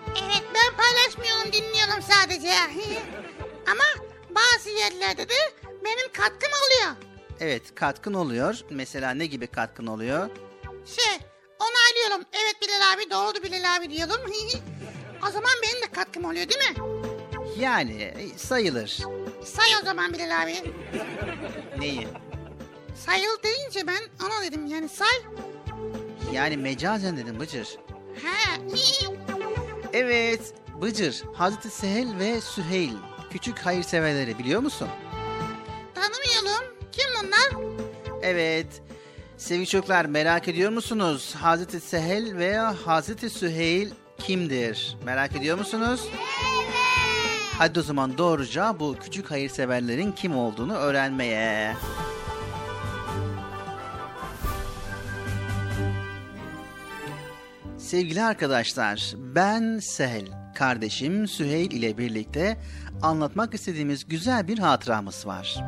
[0.08, 2.48] Evet ben paylaşmıyorum dinliyorum sadece.
[3.66, 5.34] Ama bazı yerlerde de
[5.84, 6.96] benim katkım oluyor.
[7.40, 8.58] Evet katkın oluyor.
[8.70, 10.30] Mesela ne gibi katkın oluyor?
[10.86, 11.18] Şey
[11.58, 12.26] onaylıyorum.
[12.32, 14.20] Evet Bilal abi doğru Bilal abi diyorum.
[15.28, 16.76] o zaman benim de katkım oluyor değil mi?
[17.58, 18.98] Yani sayılır.
[19.44, 20.54] Say o zaman Bilal abi.
[21.78, 22.08] Neyi?
[23.06, 25.08] Sayıl deyince ben ona dedim yani say.
[26.32, 27.68] Yani mecazen dedim Bıcır.
[28.22, 28.60] He.
[29.92, 32.92] Evet Bıcır, Hazreti Sehel ve Süheyl
[33.30, 34.88] küçük hayırseverleri biliyor musun?
[35.94, 36.74] Tanımıyorum.
[36.92, 37.64] Kim bunlar?
[38.22, 38.66] Evet.
[39.36, 41.34] Sevgili çocuklar merak ediyor musunuz?
[41.40, 44.96] Hazreti Sehel veya Hazreti Süheyl kimdir?
[45.04, 46.00] Merak ediyor musunuz?
[47.62, 51.74] Hadi o zaman doğruca bu küçük hayırseverlerin kim olduğunu öğrenmeye.
[57.78, 62.56] Sevgili arkadaşlar, ben Sehel, kardeşim Süheyl ile birlikte
[63.02, 65.64] anlatmak istediğimiz güzel bir hatıramız var.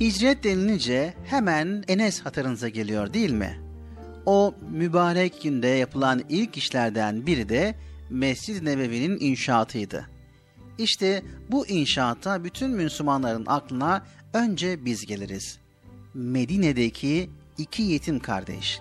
[0.00, 3.60] Hicret denilince hemen Enes hatırınıza geliyor değil mi?
[4.26, 7.74] O mübarek günde yapılan ilk işlerden biri de
[8.10, 10.19] Mescid-i Nebevi'nin inşaatıydı.
[10.80, 15.58] İşte bu inşaata bütün Müslümanların aklına önce biz geliriz.
[16.14, 18.80] Medine'deki iki yetim kardeş.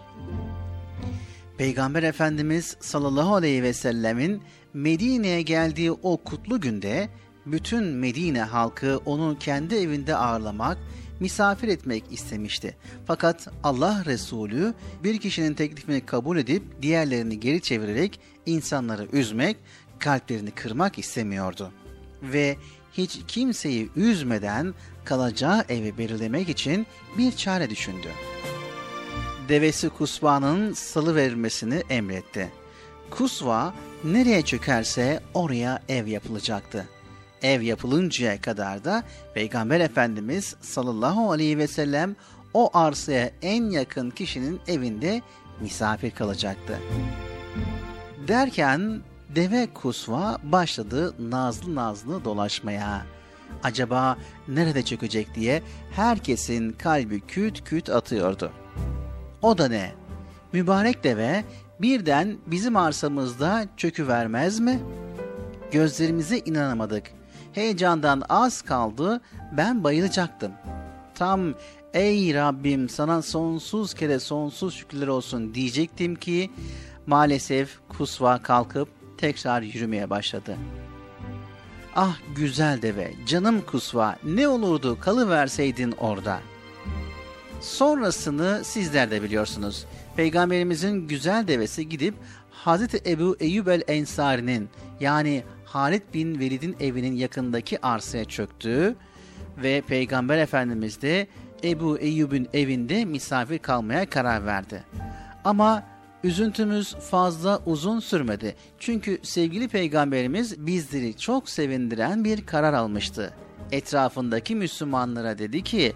[1.57, 4.41] Peygamber Efendimiz sallallahu aleyhi ve sellemin
[4.73, 7.09] Medine'ye geldiği o kutlu günde
[7.45, 10.77] bütün Medine halkı onu kendi evinde ağırlamak,
[11.19, 12.77] misafir etmek istemişti.
[13.05, 14.73] Fakat Allah Resulü
[15.03, 19.57] bir kişinin teklifini kabul edip diğerlerini geri çevirerek insanları üzmek,
[19.99, 21.71] kalplerini kırmak istemiyordu.
[22.23, 22.57] Ve
[22.93, 24.73] hiç kimseyi üzmeden
[25.05, 28.07] kalacağı evi belirlemek için bir çare düşündü.
[29.49, 32.51] Devesi Kusva'nın salı verilmesini emretti.
[33.09, 36.87] Kusva nereye çökerse oraya ev yapılacaktı.
[37.41, 39.03] Ev yapılıncaya kadar da
[39.33, 42.15] Peygamber Efendimiz sallallahu aleyhi ve sellem
[42.53, 45.21] o arsaya en yakın kişinin evinde
[45.61, 46.79] misafir kalacaktı.
[48.27, 49.01] Derken
[49.35, 53.05] deve kusva başladı nazlı nazlı dolaşmaya.
[53.63, 54.17] Acaba
[54.47, 58.51] nerede çökecek diye herkesin kalbi küt küt atıyordu.
[59.41, 59.91] O da ne?
[60.53, 61.43] Mübarek deve
[61.81, 64.79] birden bizim arsamızda çöküvermez mi?
[65.71, 67.11] Gözlerimize inanamadık.
[67.53, 69.21] Heyecandan az kaldı
[69.57, 70.51] ben bayılacaktım.
[71.15, 71.53] Tam
[71.93, 76.51] ey Rabbim sana sonsuz kere sonsuz şükürler olsun diyecektim ki
[77.07, 80.57] maalesef kusva kalkıp tekrar yürümeye başladı.
[81.95, 86.39] Ah güzel deve, canım kusva ne olurdu kalıverseydin orada.
[87.61, 89.85] Sonrasını sizler de biliyorsunuz.
[90.15, 92.13] Peygamberimizin güzel devesi gidip
[92.51, 98.95] Hazreti Ebu Eyyub el Ensari'nin yani Halid bin Velid'in evinin yakındaki arsaya çöktü
[99.57, 101.27] ve Peygamber Efendimiz de
[101.63, 104.83] Ebu Eyyub'un evinde misafir kalmaya karar verdi.
[105.43, 105.83] Ama
[106.23, 108.55] üzüntümüz fazla uzun sürmedi.
[108.79, 113.33] Çünkü sevgili peygamberimiz bizleri çok sevindiren bir karar almıştı.
[113.71, 115.93] Etrafındaki Müslümanlara dedi ki,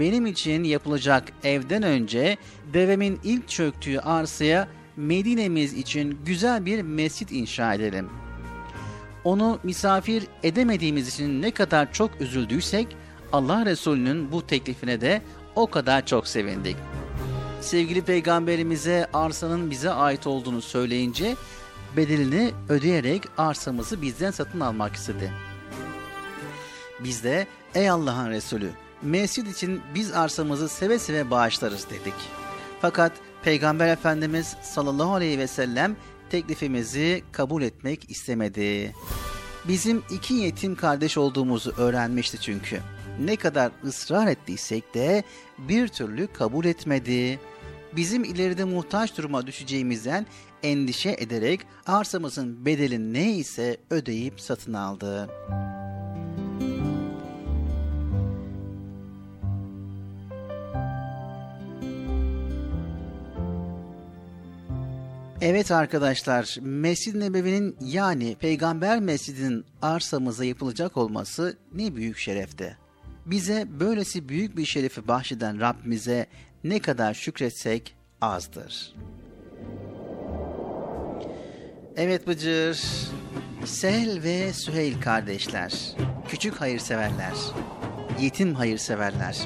[0.00, 2.36] benim için yapılacak evden önce
[2.72, 8.10] devemin ilk çöktüğü arsaya Medine'miz için güzel bir mescit inşa edelim.
[9.24, 12.96] Onu misafir edemediğimiz için ne kadar çok üzüldüysek
[13.32, 15.22] Allah Resulü'nün bu teklifine de
[15.54, 16.76] o kadar çok sevindik.
[17.66, 21.36] Sevgili peygamberimize arsanın bize ait olduğunu söyleyince
[21.96, 25.32] bedelini ödeyerek arsamızı bizden satın almak istedi.
[27.04, 28.70] Biz de ey Allah'ın Resulü
[29.02, 32.14] mescid için biz arsamızı seve seve bağışlarız dedik.
[32.80, 33.12] Fakat
[33.42, 35.96] Peygamber Efendimiz sallallahu aleyhi ve sellem
[36.30, 38.94] teklifimizi kabul etmek istemedi.
[39.68, 42.80] Bizim iki yetim kardeş olduğumuzu öğrenmişti çünkü.
[43.20, 45.24] Ne kadar ısrar ettiysek de
[45.58, 47.38] bir türlü kabul etmedi.
[47.96, 50.26] Bizim ileride muhtaç duruma düşeceğimizden
[50.62, 55.28] endişe ederek arsamızın bedeli neyse ödeyip satın aldı.
[65.40, 72.76] Evet arkadaşlar, Mescid-i Nebevi'nin yani Peygamber Mescidinin arsamıza yapılacak olması ne büyük şerefte.
[73.26, 76.26] Bize böylesi büyük bir şerefi bahşeden Rabbimize
[76.68, 78.94] ne kadar şükretsek azdır.
[81.96, 82.80] Evet Bıcır,
[83.64, 85.72] Sehel ve Süheyl kardeşler,
[86.28, 87.34] küçük hayırseverler,
[88.20, 89.38] yetim hayırseverler.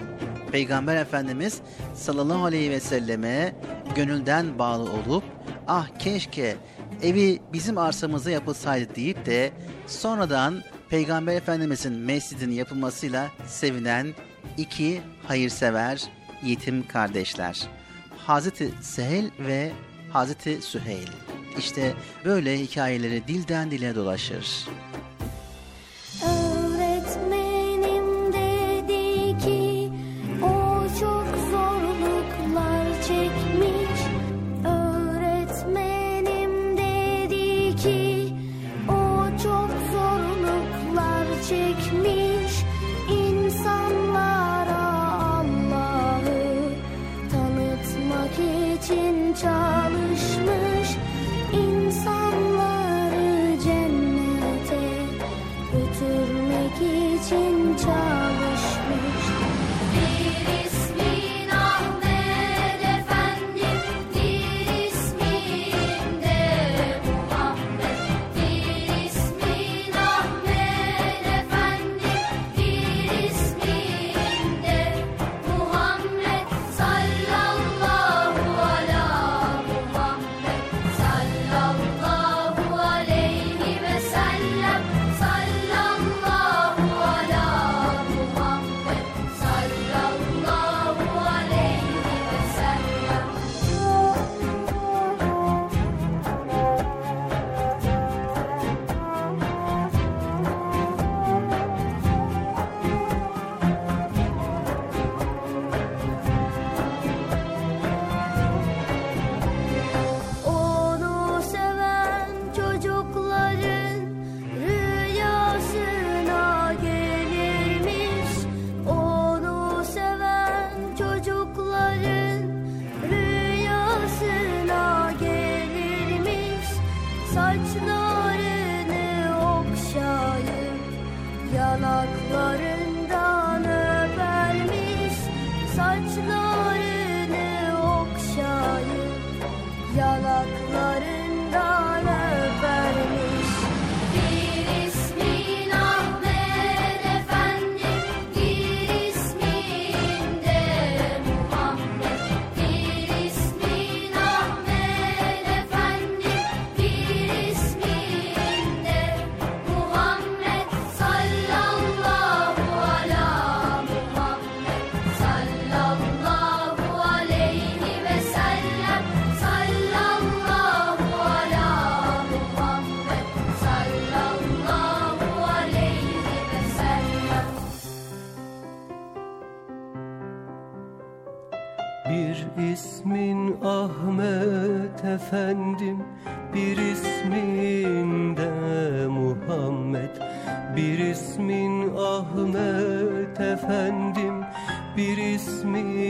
[0.52, 1.60] Peygamber Efendimiz
[1.94, 3.54] sallallahu aleyhi ve selleme
[3.96, 5.24] gönülden bağlı olup
[5.66, 6.56] ah keşke
[7.02, 9.50] evi bizim arsamıza yapılsaydı deyip de
[9.86, 14.14] sonradan Peygamber Efendimizin mescidinin yapılmasıyla sevinen
[14.56, 17.68] iki hayırsever yetim kardeşler.
[18.18, 19.72] Hazreti Sehel ve
[20.12, 21.08] Hazreti Süheyl.
[21.58, 24.68] İşte böyle hikayeleri dilden dile dolaşır.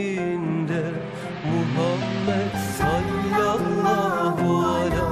[0.01, 0.83] İsmin de
[1.45, 5.09] Muhammed Sallallahu ala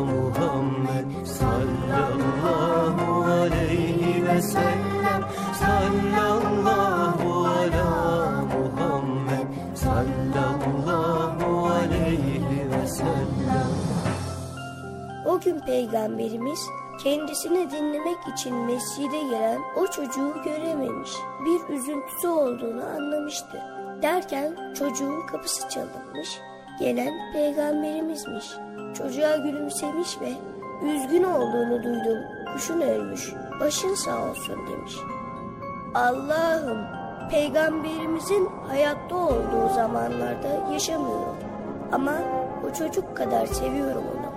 [0.00, 5.22] Muhammed Sallallahu aleyhi ve sellem
[5.60, 7.88] Sallallahu ala
[8.54, 13.70] Muhammed Sallallahu aleyhi ve sellem
[15.26, 16.60] O gün peygamberimiz
[17.02, 21.10] kendisini dinlemek için mescide gelen o çocuğu görememiş.
[21.44, 23.79] Bir üzüntüsü olduğunu anlamıştı.
[24.02, 26.40] Derken çocuğun kapısı çalınmış.
[26.80, 28.44] Gelen peygamberimizmiş.
[28.94, 30.32] Çocuğa gülümsemiş ve
[30.86, 32.18] üzgün olduğunu duydum.
[32.52, 33.32] Kuşun ölmüş.
[33.60, 34.96] Başın sağ olsun demiş.
[35.94, 36.78] Allah'ım
[37.30, 41.36] peygamberimizin hayatta olduğu zamanlarda yaşamıyorum.
[41.92, 42.14] Ama
[42.66, 44.30] o çocuk kadar seviyorum onu.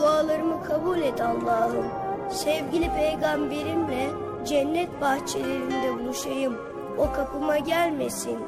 [0.00, 1.86] Dualarımı kabul et Allah'ım.
[2.30, 4.06] Sevgili peygamberimle
[4.44, 6.56] cennet bahçelerinde buluşayım.
[6.98, 8.38] O kapıma gelmesin.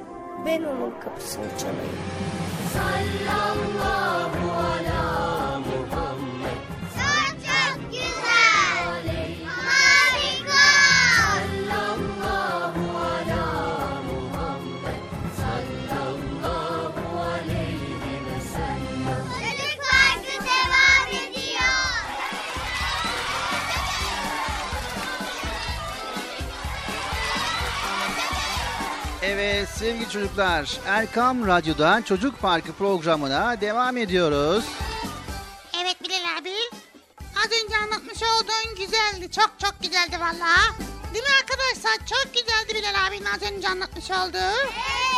[0.46, 1.98] Ben onun kapısını çalayım.
[2.72, 4.01] Sallallahu
[29.82, 34.64] sevgili çocuklar Erkam Radyo'da Çocuk Parkı programına devam ediyoruz.
[35.82, 36.52] Evet Bilal abi.
[37.36, 39.32] Az önce anlatmış olduğun güzeldi.
[39.32, 40.54] Çok çok güzeldi valla.
[41.14, 42.06] Değil mi arkadaşlar?
[42.06, 44.56] Çok güzeldi Bilal abinin az önce anlatmış olduğu.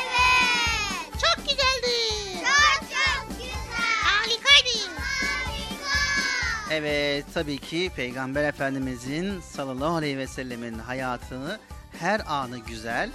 [0.00, 1.12] Evet.
[1.12, 1.96] Çok güzeldi.
[2.34, 4.02] Çok çok güzel.
[4.04, 4.90] Harikaydı.
[4.98, 6.74] Harika.
[6.74, 11.58] Evet tabii ki Peygamber Efendimizin sallallahu aleyhi ve sellemin hayatını
[12.00, 13.10] her anı güzel,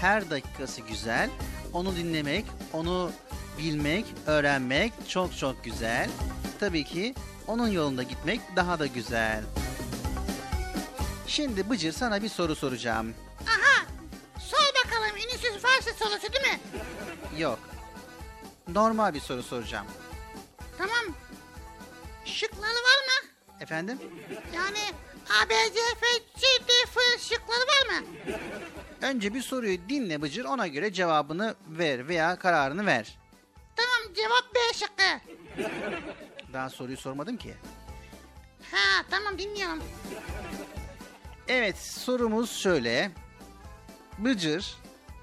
[0.00, 1.30] her dakikası güzel.
[1.72, 3.12] Onu dinlemek, onu
[3.58, 6.10] bilmek, öğrenmek çok çok güzel.
[6.60, 7.14] Tabii ki
[7.46, 9.44] onun yolunda gitmek daha da güzel.
[11.26, 13.14] Şimdi Bıcır sana bir soru soracağım.
[13.42, 13.86] Aha.
[14.40, 16.60] Sor bakalım Ünlüsüz Farsı sorusu değil mi?
[17.40, 17.58] Yok.
[18.68, 19.86] Normal bir soru soracağım.
[20.78, 21.14] Tamam.
[22.24, 23.28] Şıkları var mı?
[23.60, 23.98] Efendim?
[24.54, 24.78] Yani
[25.30, 26.06] A, B, C, F,
[26.36, 28.06] C, D, F şıkları var mı?
[29.02, 33.18] Önce bir soruyu dinle Bıcır ona göre cevabını ver veya kararını ver.
[33.76, 35.38] Tamam cevap B şıkkı.
[36.52, 37.54] Daha soruyu sormadım ki.
[38.72, 39.82] Ha tamam dinliyorum.
[41.48, 43.10] Evet sorumuz şöyle.
[44.18, 44.76] Bıcır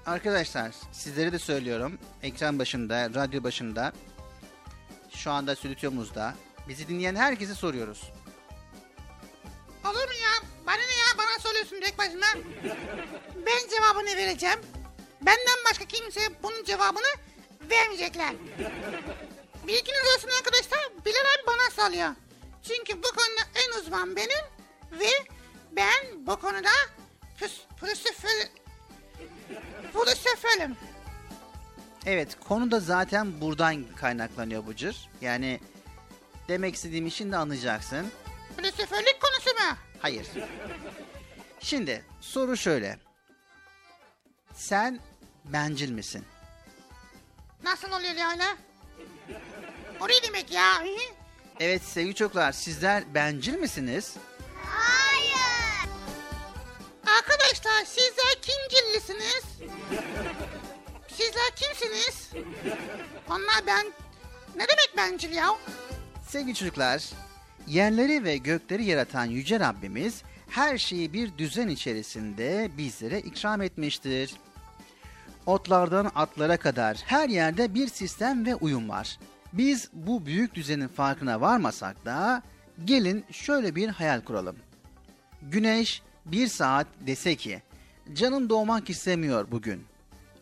[0.06, 1.98] arkadaşlar sizlere de söylüyorum.
[2.22, 3.92] Ekran başında, radyo başında,
[5.10, 6.34] şu anda stüdyomuzda
[6.68, 8.12] bizi dinleyen herkese soruyoruz.
[9.86, 10.48] Olur mu ya?
[10.66, 11.18] Bana ne ya?
[11.18, 12.26] Bana soruyorsun direkt başıma.
[13.46, 14.60] Ben cevabını vereceğim.
[15.20, 17.12] Benden başka kimse bunun cevabını
[17.70, 18.34] vermeyecekler.
[19.66, 20.80] Bilginiz olsun arkadaşlar.
[21.04, 22.08] Bilal abi bana salıyor.
[22.62, 24.44] Çünkü bu konuda en uzman benim.
[24.92, 25.10] Ve
[25.72, 26.70] ben bu konuda
[27.38, 28.48] püs, püsüfül,
[29.92, 30.76] püsüfülüm.
[32.06, 35.08] Evet konu da zaten buradan kaynaklanıyor Bıcır.
[35.20, 35.60] Yani
[36.48, 38.12] demek istediğim için anlayacaksın.
[38.56, 39.76] Püsüfürlük konusu mu?
[40.02, 40.26] Hayır.
[41.60, 42.98] Şimdi soru şöyle.
[44.54, 45.00] Sen
[45.44, 46.24] bencil misin?
[47.62, 48.44] Nasıl oluyor ya öyle?
[50.00, 50.84] O ne demek ya?
[51.60, 54.14] Evet sevgili çocuklar sizler bencil misiniz?
[54.64, 55.88] Hayır.
[57.18, 59.44] Arkadaşlar sizler kimcillisiniz?
[61.08, 62.30] Sizler kimsiniz?
[63.30, 63.92] Onlar ben...
[64.56, 65.56] Ne demek bencil ya?
[66.28, 67.02] Sevgili çocuklar,
[67.66, 74.34] yerleri ve gökleri yaratan Yüce Rabbimiz her şeyi bir düzen içerisinde bizlere ikram etmiştir.
[75.46, 79.18] Otlardan atlara kadar her yerde bir sistem ve uyum var.
[79.52, 82.42] Biz bu büyük düzenin farkına varmasak da
[82.84, 84.56] gelin şöyle bir hayal kuralım.
[85.42, 87.62] Güneş bir saat dese ki
[88.14, 89.84] canım doğmak istemiyor bugün.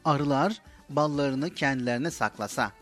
[0.05, 2.73] Arılar ballarını kendilerine saklasa.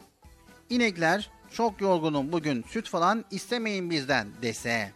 [0.71, 4.93] İnekler çok yorgunum bugün süt falan istemeyin bizden dese.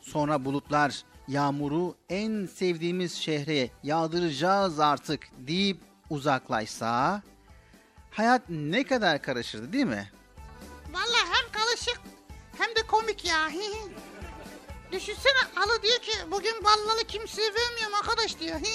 [0.00, 5.78] Sonra bulutlar yağmuru en sevdiğimiz şehre yağdıracağız artık deyip
[6.10, 7.22] uzaklaşsa
[8.10, 10.10] hayat ne kadar karışırdı değil mi?
[10.92, 12.00] Vallahi hem karışık
[12.58, 13.48] hem de komik ya.
[14.92, 18.60] Düşünsene alı diyor ki bugün ballalı kimseye vermiyorum arkadaş diyor.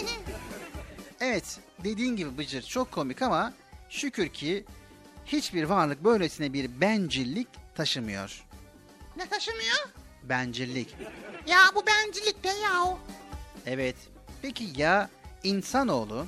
[1.20, 3.54] Evet dediğin gibi Bıcır çok komik ama
[3.90, 4.66] şükür ki
[5.26, 8.44] hiçbir varlık böylesine bir bencillik taşımıyor.
[9.18, 9.88] ne taşımıyor?
[10.24, 10.96] Bencillik.
[11.48, 13.00] Ya bu bencillik de ya o.
[13.66, 13.96] Evet.
[14.42, 15.10] Peki ya
[15.44, 16.26] insanoğlu?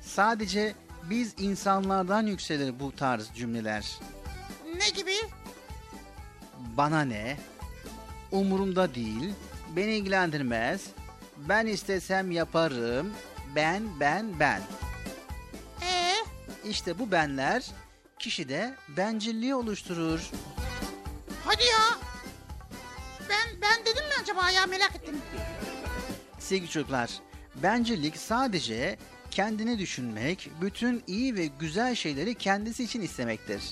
[0.00, 0.74] Sadece
[1.10, 3.98] biz insanlardan yükselir bu tarz cümleler.
[4.76, 5.14] Ne gibi?
[6.58, 7.36] Bana ne?
[8.32, 9.32] Umurumda değil.
[9.76, 10.82] Beni ilgilendirmez.
[11.36, 13.12] Ben istesem yaparım.
[13.56, 14.62] Ben, ben, ben.
[15.82, 16.14] Ee,
[16.64, 17.66] İşte bu benler
[18.20, 20.30] kişide bencilliği oluşturur.
[21.44, 21.98] hadi ya.
[23.28, 25.16] Ben ben dedim mi acaba ya merak ettim.
[26.38, 27.10] Sevgili çocuklar,
[27.62, 28.98] bencillik sadece
[29.30, 33.62] kendini düşünmek, bütün iyi ve güzel şeyleri kendisi için istemektir.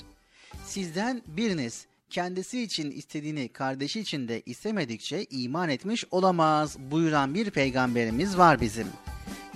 [0.65, 8.37] Sizden biriniz kendisi için istediğini kardeşi için de istemedikçe iman etmiş olamaz buyuran bir peygamberimiz
[8.37, 8.87] var bizim.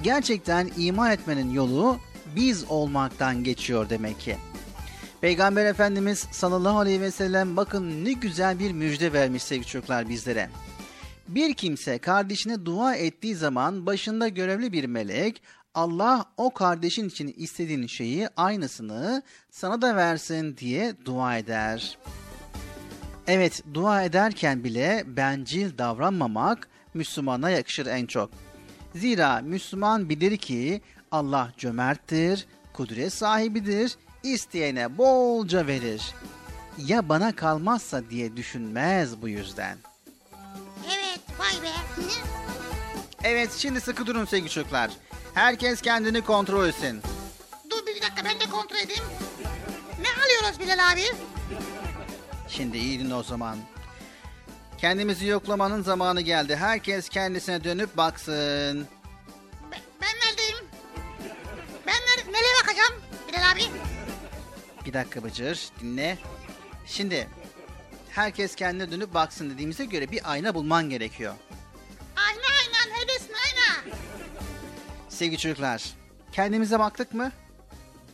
[0.02, 2.00] Gerçekten iman etmenin yolu
[2.36, 4.38] biz olmaktan geçiyor demek ki.
[5.24, 10.50] Peygamber Efendimiz sallallahu aleyhi ve sellem bakın ne güzel bir müjde vermiş sevgili çocuklar bizlere.
[11.28, 15.42] Bir kimse kardeşine dua ettiği zaman başında görevli bir melek
[15.74, 21.98] Allah o kardeşin için istediğin şeyi aynısını sana da versin diye dua eder.
[23.28, 28.30] Evet dua ederken bile bencil davranmamak Müslümana yakışır en çok.
[28.96, 30.82] Zira Müslüman bilir ki
[31.12, 36.02] Allah cömerttir, kudret sahibidir, isteyene bolca verir.
[36.78, 39.78] Ya bana kalmazsa diye düşünmez bu yüzden.
[40.86, 41.74] Evet vay be.
[43.24, 44.92] Evet şimdi sıkı durun sevgili çocuklar.
[45.34, 47.02] Herkes kendini kontrol etsin.
[47.70, 49.04] Dur bir dakika ben de kontrol edeyim.
[50.02, 51.04] Ne alıyoruz Bilal abi?
[52.50, 53.58] Şimdi iyi dinle o zaman.
[54.78, 56.56] Kendimizi yoklamanın zamanı geldi.
[56.56, 58.88] Herkes kendisine dönüp baksın.
[59.72, 60.58] Ben, ben neredeyim?
[61.88, 62.94] Ben nere, nereye bakacağım
[63.28, 63.64] Bilal abi?
[64.86, 66.18] Bir dakika Bıcır dinle.
[66.86, 67.28] Şimdi
[68.10, 71.34] herkes kendine dönüp baksın dediğimize göre bir ayna bulman gerekiyor.
[72.16, 73.96] Ayna ayna neredesin ayna?
[75.10, 75.84] Sevgili çocuklar
[76.32, 77.32] kendimize baktık mı?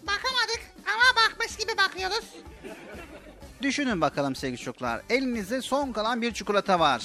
[0.03, 2.25] Bakamadık ama bakmış gibi bakıyoruz.
[3.61, 5.01] Düşünün bakalım sevgili çocuklar.
[5.09, 7.03] Elinizde son kalan bir çikolata var.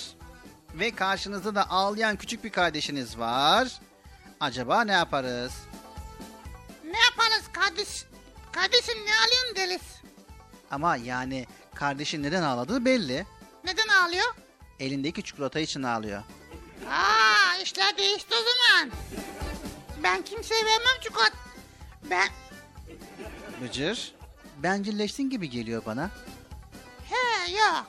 [0.74, 3.80] Ve karşınızda da ağlayan küçük bir kardeşiniz var.
[4.40, 5.52] Acaba ne yaparız?
[6.84, 8.04] Ne yaparız kardeş?
[8.54, 9.82] Kardeşim ne alıyorsun deliz?
[10.70, 13.26] Ama yani kardeşin neden ağladığı belli.
[13.64, 14.34] Neden ağlıyor?
[14.80, 16.22] Elindeki çikolata için ağlıyor.
[16.90, 18.90] Aa işler değişti o zaman.
[20.02, 21.32] Ben kimseye vermem çikolat.
[22.10, 22.28] Ben
[23.62, 24.14] Bıcır,
[24.58, 26.10] bencilleştin gibi geliyor bana.
[27.10, 27.86] he yok.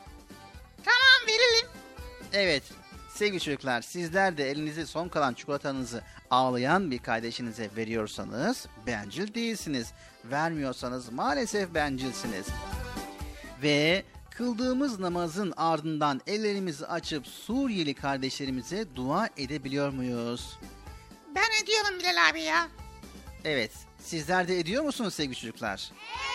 [0.85, 1.67] Tamam verelim.
[2.33, 2.63] Evet,
[3.15, 9.91] sevgili çocuklar sizler de elinize son kalan çikolatanızı ağlayan bir kardeşinize veriyorsanız bencil değilsiniz.
[10.25, 12.45] Vermiyorsanız maalesef bencilsiniz.
[13.63, 20.59] Ve kıldığımız namazın ardından ellerimizi açıp Suriyeli kardeşlerimize dua edebiliyor muyuz?
[21.35, 22.67] Ben ediyorum Bilal abi ya.
[23.45, 25.91] Evet, sizler de ediyor musunuz sevgili çocuklar?
[25.93, 26.35] Evet,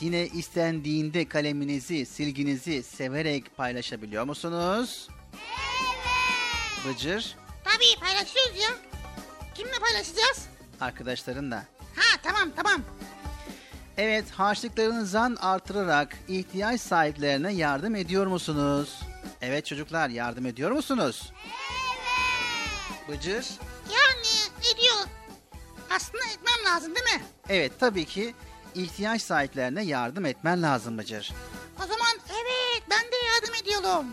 [0.00, 5.08] yine istendiğinde kaleminizi, silginizi severek paylaşabiliyor musunuz?
[5.32, 6.96] Evet.
[6.96, 8.68] Bıcır, Tabii paylaşıyoruz ya.
[9.54, 10.46] Kimle paylaşacağız?
[10.80, 11.56] arkadaşlarınla.
[11.96, 12.82] Ha tamam tamam.
[13.96, 19.00] Evet, harçlıklarınızdan artırarak ihtiyaç sahiplerine yardım ediyor musunuz?
[19.40, 21.32] Evet çocuklar, yardım ediyor musunuz?
[23.08, 23.18] Evet.
[23.20, 23.46] Bıcır,
[23.94, 24.96] Yani ediyor.
[25.90, 27.22] Aslında etmem lazım değil mi?
[27.48, 28.34] evet tabii ki
[28.74, 31.32] ihtiyaç sahiplerine yardım etmen lazım Bıcır.
[31.78, 34.06] O zaman evet ben de yardım ediyorum.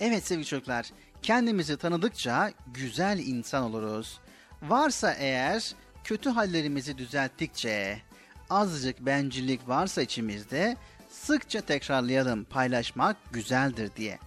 [0.00, 0.86] Evet sevgili çocuklar,
[1.22, 4.20] kendimizi tanıdıkça güzel insan oluruz.
[4.62, 5.74] Varsa eğer
[6.04, 8.02] kötü hallerimizi düzelttikçe,
[8.50, 10.76] azıcık bencillik varsa içimizde
[11.10, 14.18] sıkça tekrarlayalım paylaşmak güzeldir diye.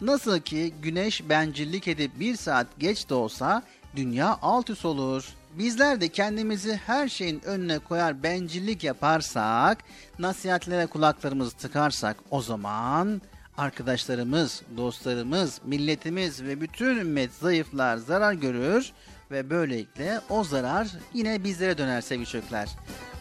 [0.00, 3.62] Nasıl ki güneş bencillik edip bir saat geç de olsa
[3.96, 5.28] dünya alt üst olur.
[5.58, 9.78] Bizler de kendimizi her şeyin önüne koyar bencillik yaparsak,
[10.18, 13.22] nasihatlere kulaklarımızı tıkarsak o zaman
[13.56, 18.92] arkadaşlarımız, dostlarımız, milletimiz ve bütün ümmet zayıflar zarar görür
[19.30, 22.68] ve böylelikle o zarar yine bizlere döner sevgili çocuklar.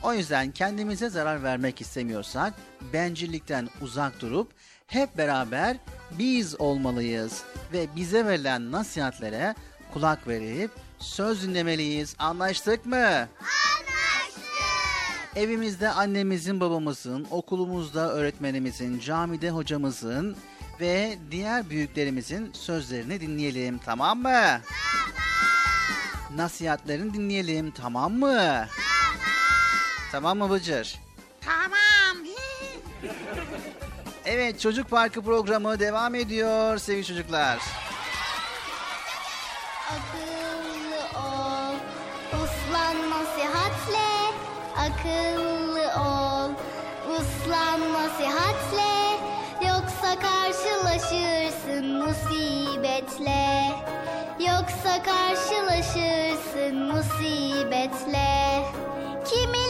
[0.04, 2.54] O yüzden kendimize zarar vermek istemiyorsak
[2.94, 4.52] bencillikten uzak durup
[4.88, 5.78] hep beraber
[6.20, 7.44] biz olmalıyız
[7.74, 9.56] ve bize verilen nasihatlere
[9.94, 10.72] kulak verip
[11.02, 12.16] söz dinlemeliyiz.
[12.20, 12.96] Anlaştık mı?
[12.96, 14.44] Anlaştık.
[15.36, 20.38] Evimizde annemizin, babamızın, okulumuzda öğretmenimizin, camide hocamızın
[20.80, 24.24] ve diğer büyüklerimizin sözlerini dinleyelim tamam mı?
[24.32, 24.62] Tamam.
[26.36, 28.36] Nasihatlerini dinleyelim tamam mı?
[28.36, 28.68] Tamam.
[30.12, 31.00] Tamam mı Bıcır?
[31.42, 32.26] Tamam.
[34.26, 37.60] Evet Çocuk Parkı programı devam ediyor sevgili çocuklar.
[53.02, 53.72] Musibetle.
[54.40, 58.64] Yoksa karşılaşırsın musibetle.
[59.26, 59.61] Kimileri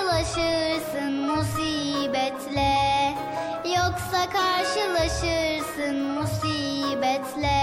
[0.00, 2.76] karşılaşırsın musibetle.
[3.64, 7.59] Yoksa karşılaşırsın musibetle.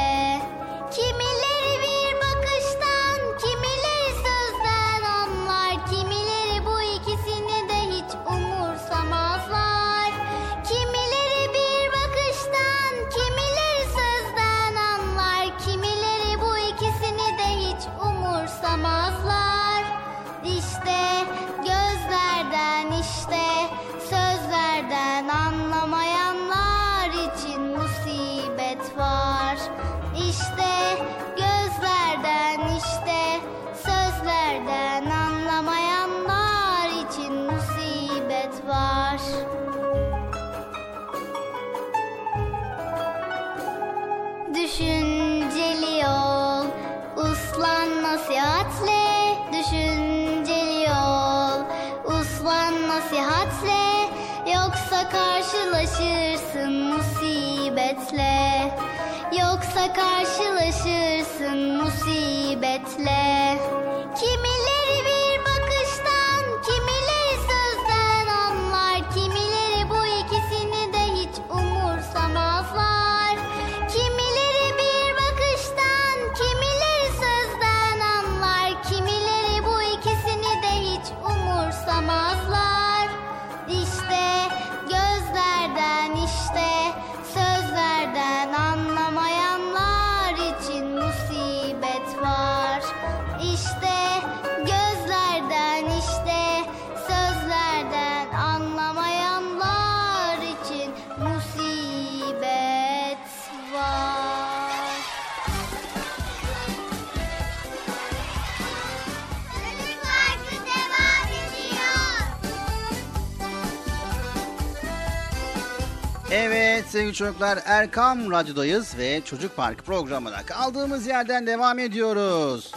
[117.08, 122.72] Sevgili çocuklar Erkam Radyo'dayız ve Çocuk Parkı programına kaldığımız yerden devam ediyoruz.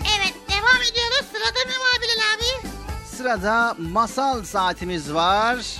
[0.00, 1.26] Evet devam ediyoruz.
[1.32, 2.68] Sırada ne var Bilal abi?
[3.16, 5.75] Sırada masal saatimiz var.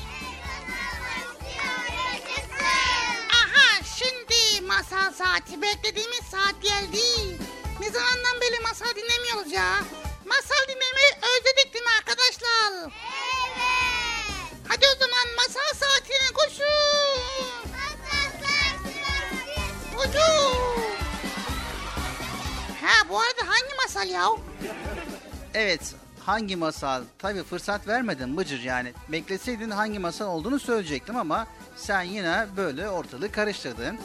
[26.37, 27.03] Hangi masal?
[27.19, 28.93] Tabi fırsat vermedin Bıcır yani.
[29.09, 31.47] Bekleseydin hangi masal olduğunu söyleyecektim ama
[31.77, 33.99] sen yine böyle ortalığı karıştırdın.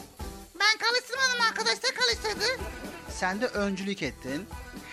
[0.60, 2.44] Ben karıştırmadım arkadaşlar karıştırdı.
[3.08, 4.46] Sen de öncülük ettin.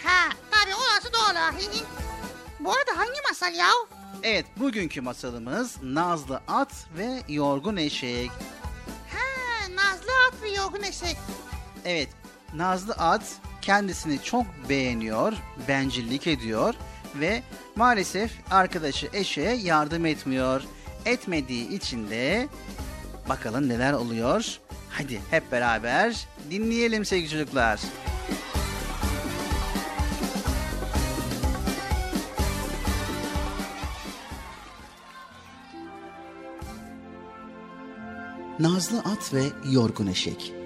[0.04, 1.72] Ha tabii orası doğru.
[2.60, 3.70] Bu arada hangi masal ya?
[4.24, 8.32] Evet bugünkü masalımız Nazlı At ve Yorgun Eşek.
[9.14, 11.18] Ha Nazlı at ve yorgun eşek.
[11.86, 12.10] Evet
[12.54, 13.24] Nazlı At
[13.62, 15.34] kendisini çok beğeniyor,
[15.68, 16.76] bencillik ediyor
[17.16, 17.42] ve
[17.76, 20.62] maalesef arkadaşı eşeğe yardım etmiyor.
[21.06, 22.48] Etmediği için de
[23.30, 24.60] bakalım neler oluyor.
[24.90, 27.80] Hadi hep beraber dinleyelim sevgili çocuklar.
[38.60, 40.59] Nazlı At ve Yorgun Eşek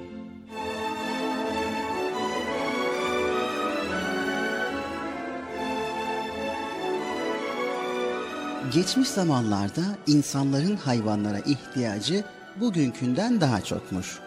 [8.74, 12.24] Geçmiş zamanlarda insanların hayvanlara ihtiyacı
[12.56, 14.20] bugünkünden daha çokmuş.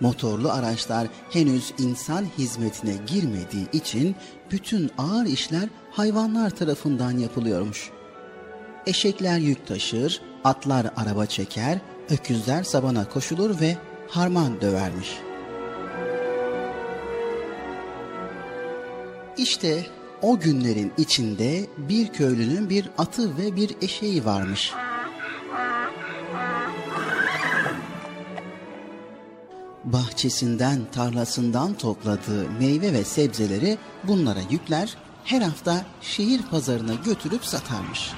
[0.00, 4.16] Motorlu araçlar henüz insan hizmetine girmediği için
[4.50, 7.90] bütün ağır işler hayvanlar tarafından yapılıyormuş.
[8.86, 11.78] Eşekler yük taşır, atlar araba çeker,
[12.10, 13.76] öküzler sabana koşulur ve
[14.08, 15.18] harman dövermiş.
[19.36, 19.86] İşte
[20.22, 24.72] o günlerin içinde bir köylünün bir atı ve bir eşeği varmış.
[29.84, 38.12] Bahçesinden, tarlasından topladığı meyve ve sebzeleri bunlara yükler, her hafta şehir pazarına götürüp satarmış.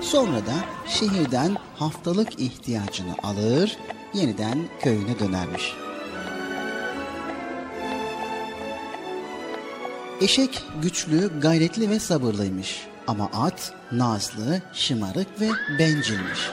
[0.00, 0.54] Sonra da
[0.88, 3.78] şehirden haftalık ihtiyacını alır,
[4.14, 5.74] yeniden köyüne dönermiş.
[10.20, 12.86] Eşek güçlü, gayretli ve sabırlıymış.
[13.06, 15.48] Ama at nazlı, şımarık ve
[15.78, 16.50] bencilmiş.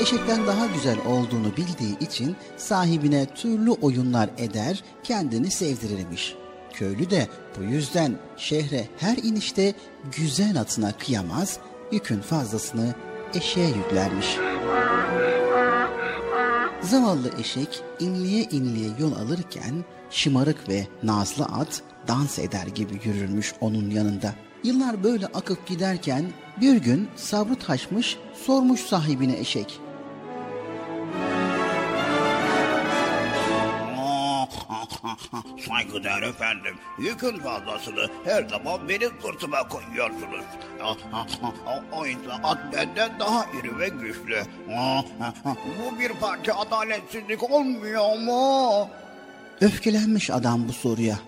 [0.00, 6.34] Eşekten daha güzel olduğunu bildiği için sahibine türlü oyunlar eder, kendini sevdirirmiş.
[6.72, 7.28] Köylü de
[7.58, 9.74] bu yüzden şehre her inişte
[10.16, 11.58] güzel atına kıyamaz,
[11.92, 12.94] yükün fazlasını
[13.34, 14.26] eşeğe yüklermiş.
[16.82, 23.90] Zavallı eşek inliye inliye yol alırken şımarık ve nazlı at dans eder gibi yürürmüş onun
[23.90, 24.34] yanında.
[24.64, 29.80] Yıllar böyle akıp giderken bir gün sabrı taşmış sormuş sahibine eşek.
[35.68, 40.44] Saygıdeğer efendim, yükün fazlasını her zaman benim sırtıma koyuyorsunuz.
[41.92, 44.42] O insan at benden daha iri ve güçlü.
[45.44, 48.88] Bu bir parça adaletsizlik olmuyor mu?
[49.60, 51.18] Öfkelenmiş adam bu soruya.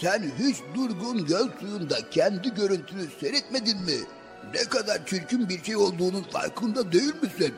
[0.00, 3.96] Sen hiç durgun göl suyunda kendi görüntünü seyretmedin mi?
[4.54, 7.54] Ne kadar çirkin bir şey olduğunun farkında değil misin?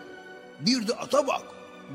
[0.60, 1.42] Bir de ata bak.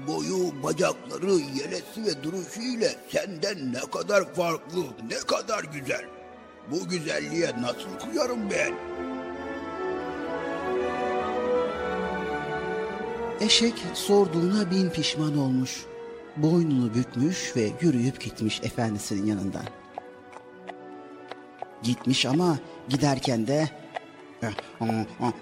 [0.08, 6.06] Boyu, bacakları, yelesi ve duruşu ile senden ne kadar farklı, ne kadar güzel.
[6.72, 8.74] Bu güzelliğe nasıl kuyarım ben?
[13.42, 15.86] Eşek sorduğuna bin pişman olmuş.
[16.38, 19.66] Boynunu bükmüş ve yürüyüp gitmiş efendisinin yanından.
[21.84, 22.60] Gitmiş ama
[22.90, 23.70] giderken de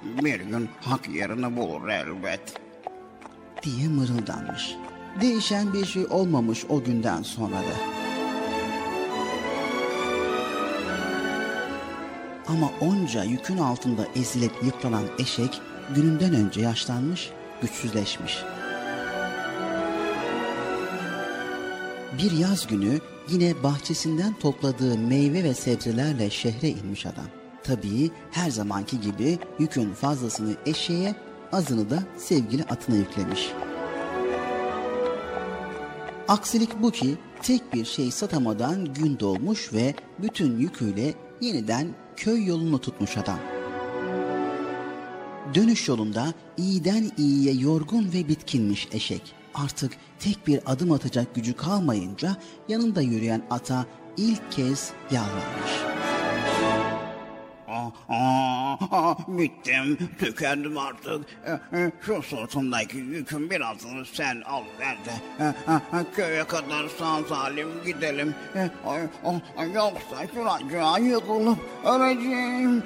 [0.03, 2.66] Bir gün hak yerini bulur elbet.
[3.63, 4.75] Diye mırıldanmış.
[5.21, 7.97] Değişen bir şey olmamış o günden sonra da.
[12.47, 15.61] Ama onca yükün altında ezilip yıpranan eşek
[15.95, 17.29] gününden önce yaşlanmış,
[17.61, 18.37] güçsüzleşmiş.
[22.17, 27.27] Bir yaz günü yine bahçesinden topladığı meyve ve sebzelerle şehre inmiş adam.
[27.63, 31.15] Tabii her zamanki gibi yükün fazlasını eşeğe,
[31.51, 33.51] azını da sevgili atına yüklemiş.
[36.27, 42.81] Aksilik bu ki tek bir şey satamadan gün doğmuş ve bütün yüküyle yeniden köy yolunu
[42.81, 43.39] tutmuş adam.
[45.53, 49.35] Dönüş yolunda iyiden iyiye yorgun ve bitkinmiş eşek.
[49.53, 52.37] Artık tek bir adım atacak gücü kalmayınca
[52.67, 53.85] yanında yürüyen ata
[54.17, 55.86] ilk kez yalvarmış.
[58.09, 61.25] Aa, bittim, tükendim artık.
[61.45, 65.43] E, e, Şu sırtımdaki yükün birazını sen al ver de.
[65.43, 68.35] e, e, Köye kadar sağ salim gidelim.
[68.55, 72.83] E, ay, Yoksa şuracığa yıkılıp öleceğim.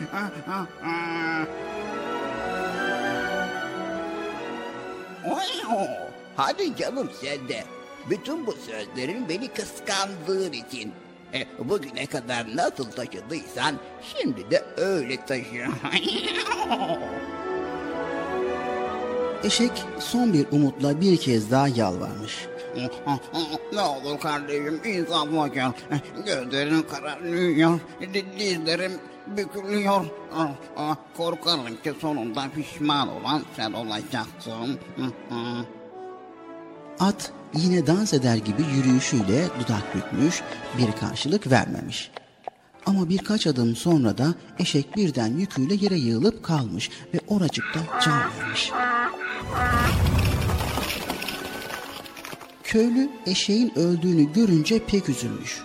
[6.36, 7.64] Hadi canım sen de.
[8.10, 10.94] Bütün bu sözlerin beni kıskandığın için.
[11.34, 15.44] E, bugüne kadar nasıl taşıdıysan şimdi de öyle taşı.
[19.44, 22.48] Eşek son bir umutla bir kez daha yalvarmış.
[23.74, 25.72] ne olur kardeşim insaflı gel.
[26.26, 27.80] Gözlerim kararıyor.
[28.40, 28.92] Dizlerim
[29.28, 30.06] bükülüyor.
[31.18, 34.80] Korkarım ki sonunda pişman olan sen olacaksın.
[37.02, 40.42] At yine dans eder gibi yürüyüşüyle dudak bükmüş,
[40.78, 42.12] bir karşılık vermemiş.
[42.86, 48.72] Ama birkaç adım sonra da eşek birden yüküyle yere yığılıp kalmış ve oracıkta can vermiş.
[52.64, 55.62] Köylü eşeğin öldüğünü görünce pek üzülmüş.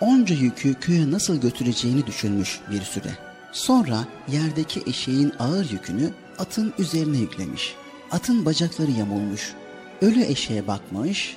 [0.00, 3.18] Onca yükü köye nasıl götüreceğini düşünmüş bir süre.
[3.52, 7.74] Sonra yerdeki eşeğin ağır yükünü atın üzerine yüklemiş.
[8.10, 9.54] Atın bacakları yamulmuş.
[10.02, 11.36] Ölü eşeğe bakmış,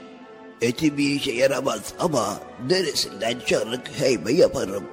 [0.61, 2.39] Eti bir işe yaramaz ama
[2.69, 4.83] derisinden çarık heybe yaparım.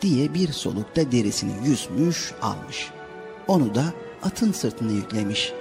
[0.00, 2.90] diye bir solukta derisini yüzmüş almış.
[3.48, 3.84] Onu da
[4.22, 5.52] atın sırtına yüklemiş.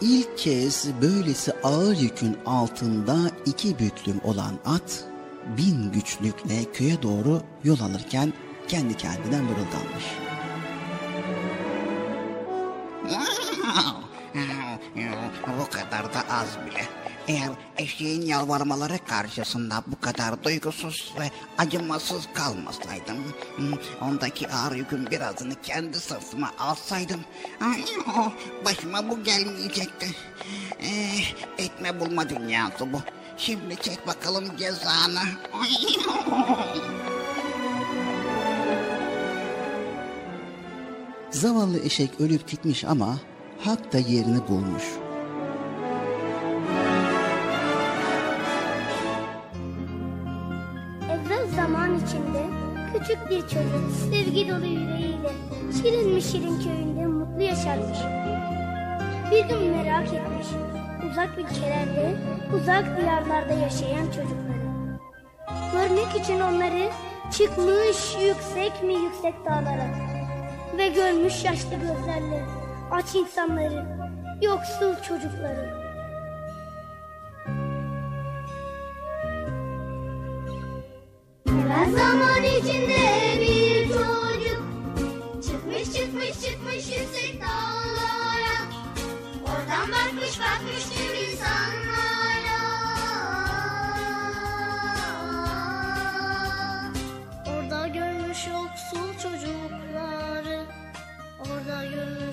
[0.00, 3.16] İlk kez böylesi ağır yükün altında
[3.46, 5.04] iki büklüm olan at,
[5.58, 8.32] bin güçlükle köye doğru yol alırken
[8.68, 10.04] kendi kendine mırıldanmış.
[15.60, 16.84] Bu kadar da az bile.
[17.28, 23.16] Eğer eşeğin yalvarmaları karşısında bu kadar duygusuz ve acımasız kalmasaydım,
[23.56, 27.20] hmm, ondaki ağır yükün birazını kendi sırtıma alsaydım,
[27.60, 28.32] ay, oh,
[28.64, 30.06] başıma bu gelmeyecekti.
[30.80, 33.00] Eh, etme bulma dünyası bu.
[33.36, 35.20] Şimdi çek bakalım cezanı.
[35.54, 36.66] Oh.
[41.30, 43.18] Zavallı eşek ölüp gitmiş ama
[43.66, 44.84] hak da yerini bulmuş.
[51.10, 52.42] Evvel zaman içinde
[52.92, 55.30] küçük bir çocuk sevgi dolu yüreğiyle
[55.82, 57.98] şirin mi şirin köyünde mutlu yaşarmış.
[59.30, 60.46] Bir gün merak etmiş
[61.10, 62.16] uzak ülkelerde,
[62.56, 64.66] uzak diyarlarda yaşayan çocukları.
[65.72, 66.90] Görmek için onları
[67.30, 69.88] çıkmış yüksek mi yüksek dağlara
[70.78, 72.55] ve görmüş yaşlı gözlerle
[72.90, 73.86] aç insanları,
[74.42, 75.75] yoksul çocukları.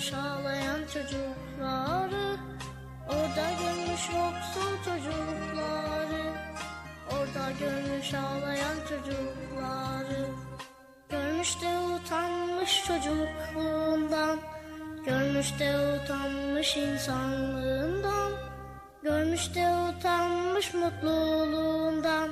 [0.03, 2.37] Görmüş ağlayan çocukları
[3.09, 6.23] Orada görmüş yoksul çocukları.
[7.11, 10.25] Orada görmüş ağlayan çocukları.
[11.09, 14.39] Görmüş de utanmış çocukluğundan.
[15.05, 18.31] Görmüş de utanmış insanlığından.
[19.03, 22.29] Görmüş de utanmış mutluluğundan.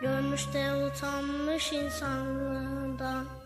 [0.00, 3.39] Görmüş de utanmış insanlığından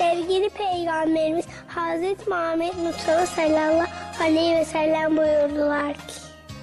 [0.00, 3.86] Sevgili Peygamberimiz Hazreti Muhammed Mustafa sallallahu
[4.20, 6.14] aleyhi ve sellem buyurdular ki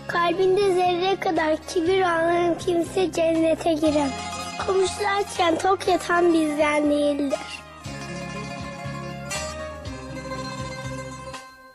[0.07, 3.75] Kalbinde zerre kadar kibir olan kimse cennete.
[4.67, 7.39] Komşular açken tok yatan bizden değildir.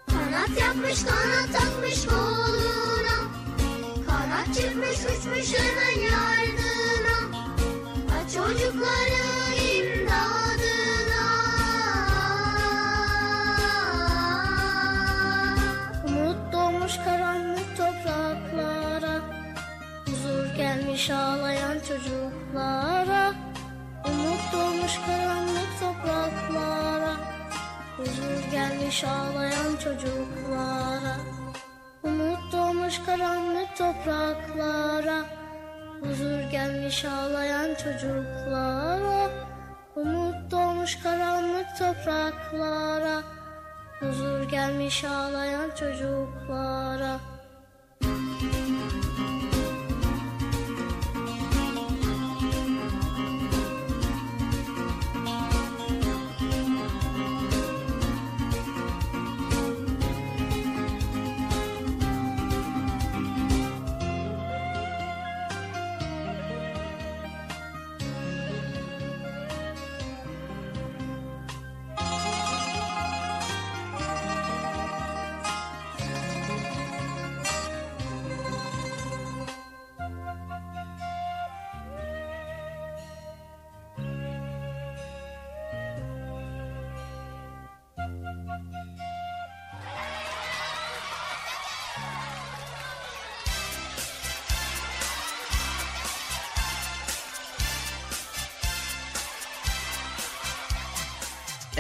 [0.07, 3.17] Kanat yapmış kanat takmış koluna
[4.07, 7.39] Kanat çıkmış uçmuş hemen yardına
[8.17, 9.32] Aç çocukların
[16.93, 19.21] Doğmuş karanlık topraklara
[20.07, 23.33] Huzur gelmiş ağlayan çocuklara.
[24.05, 27.15] Umut doğmuş karanlık topraklara
[27.97, 31.17] Huzur gelmiş ağlayan çocuklara.
[32.03, 35.25] Umut doğmuş karanlık topraklara
[36.01, 39.31] Huzur gelmiş ağlayan çocuklara.
[39.97, 43.42] Umut doğmuş karanlık topraklara
[44.03, 47.21] Huzur gelmiş ağlayan çocuklara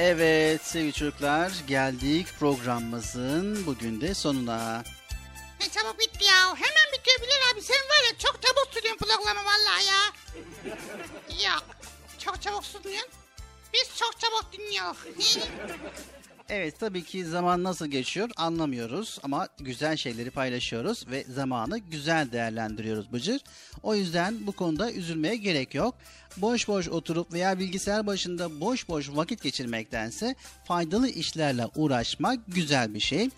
[0.05, 4.83] Evet sevgili çocuklar geldik programımızın bugün de sonuna.
[5.61, 6.47] Ne çabuk bitti ya.
[6.47, 7.63] Hemen bitiyor Bilal abi.
[7.63, 10.03] Sen var ya çok çabuk sürüyorsun programı vallahi ya.
[11.51, 11.65] Yok.
[12.19, 13.11] Çok çabuk sunuyorsun.
[13.75, 15.39] Biz çok çabuk dinliyoruz.
[16.55, 23.13] Evet tabii ki zaman nasıl geçiyor anlamıyoruz ama güzel şeyleri paylaşıyoruz ve zamanı güzel değerlendiriyoruz
[23.13, 23.41] Bıcır.
[23.83, 25.95] O yüzden bu konuda üzülmeye gerek yok.
[26.37, 30.35] Boş boş oturup veya bilgisayar başında boş boş vakit geçirmektense
[30.65, 33.31] faydalı işlerle uğraşmak güzel bir şey.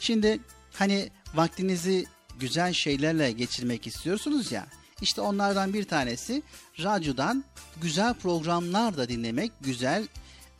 [0.00, 0.40] Şimdi
[0.72, 2.04] hani vaktinizi
[2.40, 4.66] güzel şeylerle geçirmek istiyorsunuz ya.
[5.02, 6.42] İşte onlardan bir tanesi
[6.82, 7.44] radyodan
[7.82, 10.08] güzel programlar da dinlemek, güzel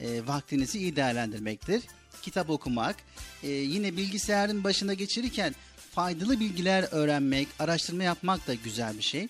[0.01, 1.82] e, vaktinizi iyi değerlendirmektir.
[2.23, 2.97] Kitap okumak,
[3.43, 5.55] e, yine bilgisayarın başında geçirirken
[5.95, 9.28] faydalı bilgiler öğrenmek, araştırma yapmak da güzel bir şey.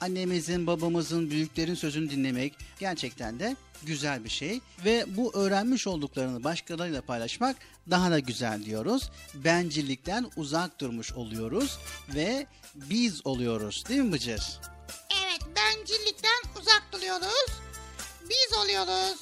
[0.00, 4.60] Annemizin, babamızın, büyüklerin sözünü dinlemek gerçekten de güzel bir şey.
[4.84, 7.56] Ve bu öğrenmiş olduklarını başkalarıyla paylaşmak
[7.90, 9.10] daha da güzel diyoruz.
[9.34, 11.78] Bencillikten uzak durmuş oluyoruz
[12.14, 14.60] ve biz oluyoruz değil mi Bıcır?
[15.24, 17.46] evet bencillikten uzak duruyoruz.
[18.30, 19.18] Biz oluyoruz.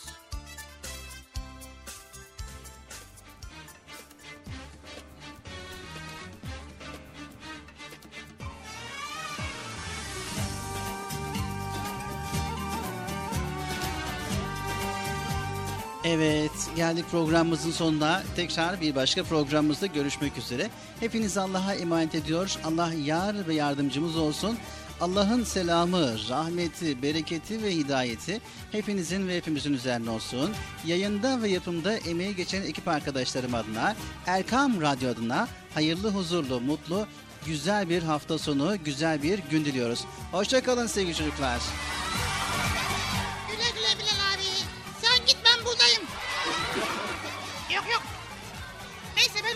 [16.09, 18.23] Evet, geldik programımızın sonuna.
[18.37, 20.71] Tekrar bir başka programımızda görüşmek üzere.
[21.01, 22.57] Hepinizi Allah'a emanet ediyor.
[22.65, 24.59] Allah yar ve yardımcımız olsun.
[25.01, 28.41] Allah'ın selamı, rahmeti, bereketi ve hidayeti
[28.73, 30.51] hepinizin ve hepimizin üzerine olsun.
[30.87, 33.97] Yayında ve yapımda emeği geçen ekip arkadaşlarım adına,
[34.27, 37.07] Erkam Radyo adına hayırlı, huzurlu, mutlu,
[37.47, 40.05] güzel bir hafta sonu, güzel bir gün diliyoruz.
[40.33, 41.61] Hoşçakalın sevgili çocuklar.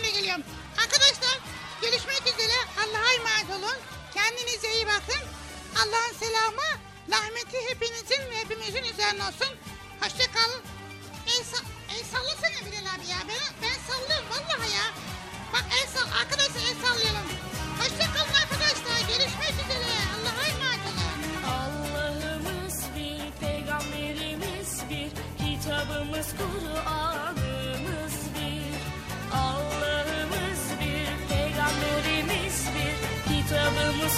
[0.03, 0.43] De geliyorum.
[0.83, 1.35] Arkadaşlar
[1.81, 2.57] görüşmek üzere.
[2.81, 3.77] Allah'a emanet olun.
[4.13, 5.23] Kendinize iyi bakın.
[5.75, 6.69] Allah'ın selamı,
[7.11, 9.51] rahmeti hepinizin ve hepimizin üzerine olsun.
[10.01, 10.61] Hoşça kalın.
[11.27, 11.57] El, sa
[11.95, 13.17] el sallasana Bilal abi ya.
[13.29, 14.85] Ben, ben sallıyorum vallahi ya.
[15.53, 16.09] Bak el sall.
[16.21, 17.27] Arkadaşlar el sallayalım.
[17.79, 18.99] Hoşça kalın arkadaşlar.
[19.07, 19.97] Görüşmek üzere.
[20.15, 21.21] Allah'a emanet olun.
[21.55, 25.11] Allah'ımız bir, peygamberimiz bir,
[25.41, 27.10] kitabımız Kur'an'ımız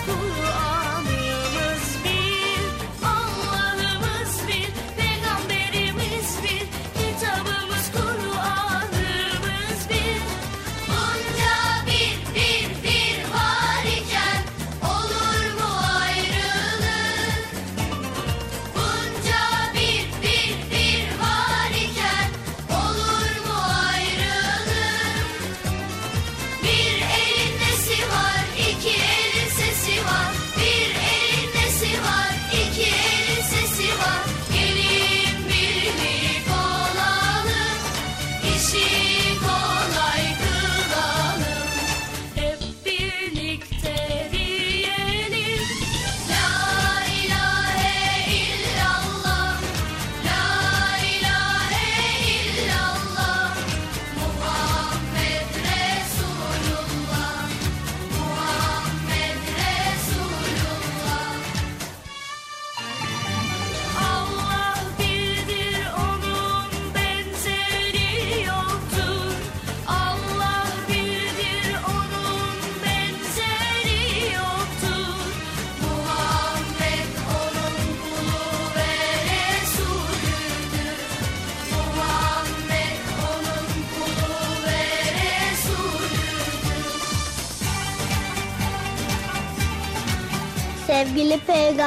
[0.01, 0.82] kitabımız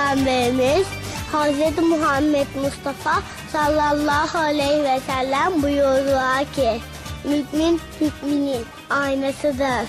[0.06, 0.86] Peygamberimiz
[1.32, 1.78] Hz.
[1.82, 3.22] Muhammed Mustafa
[3.52, 6.80] sallallahu aleyhi ve sellem buyurdular ki
[7.24, 9.88] Mümin müminin aynasıdır.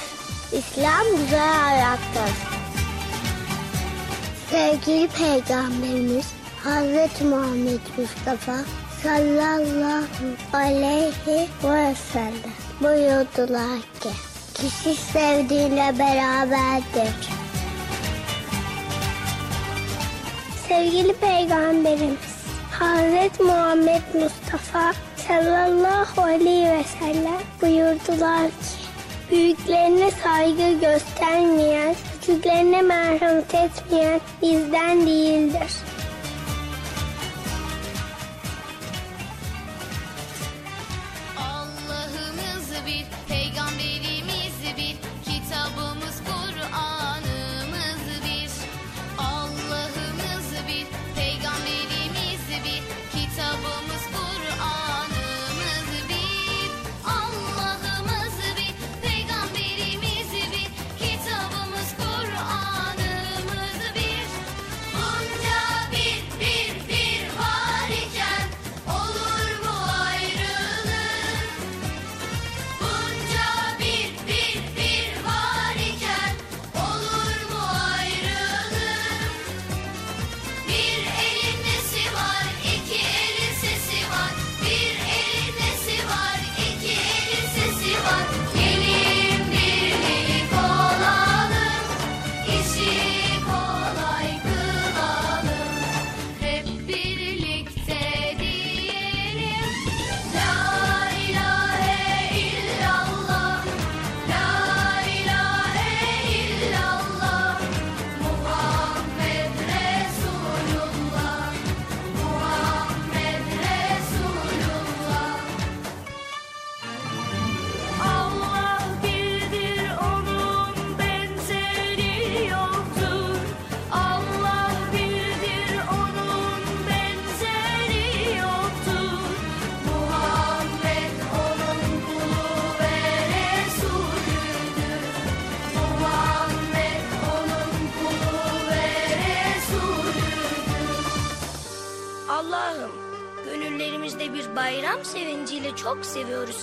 [0.52, 2.34] İslam güzel hayattır.
[4.52, 6.26] Sevgili Peygamberimiz
[6.64, 7.22] Hz.
[7.22, 8.58] Muhammed Mustafa
[9.04, 10.06] sallallahu
[10.54, 14.10] aleyhi ve sellem buyurdular ki
[14.54, 17.37] kişi sevdiğiyle beraberdir.
[20.68, 22.38] Sevgili Peygamberimiz
[22.72, 24.94] Hazreti Muhammed Mustafa
[25.28, 28.88] sallallahu aleyhi ve sellem buyurdular ki
[29.32, 35.72] Büyüklerine saygı göstermeyen, küçüklerine merhamet etmeyen bizden değildir.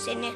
[0.05, 0.31] Seni.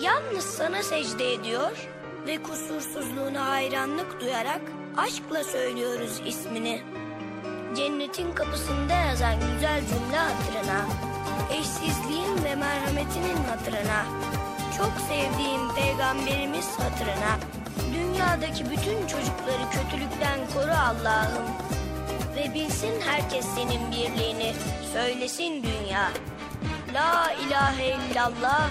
[0.00, 1.88] Yalnız sana secde ediyor
[2.26, 4.60] ve kusursuzluğuna hayranlık duyarak
[4.96, 6.82] aşkla söylüyoruz ismini.
[7.76, 10.86] Cennetin kapısında yazan güzel cümle hatırına,
[11.50, 14.06] eşsizliğin ve merhametinin hatırına,
[14.76, 17.38] çok sevdiğim peygamberimiz hatırına,
[17.94, 21.44] dünyadaki bütün çocukları kötülükten koru Allah'ım.
[22.36, 24.52] Ve bilsin herkes senin birliğini,
[24.92, 26.10] söylesin dünya.
[26.94, 28.70] La ilahe illallah,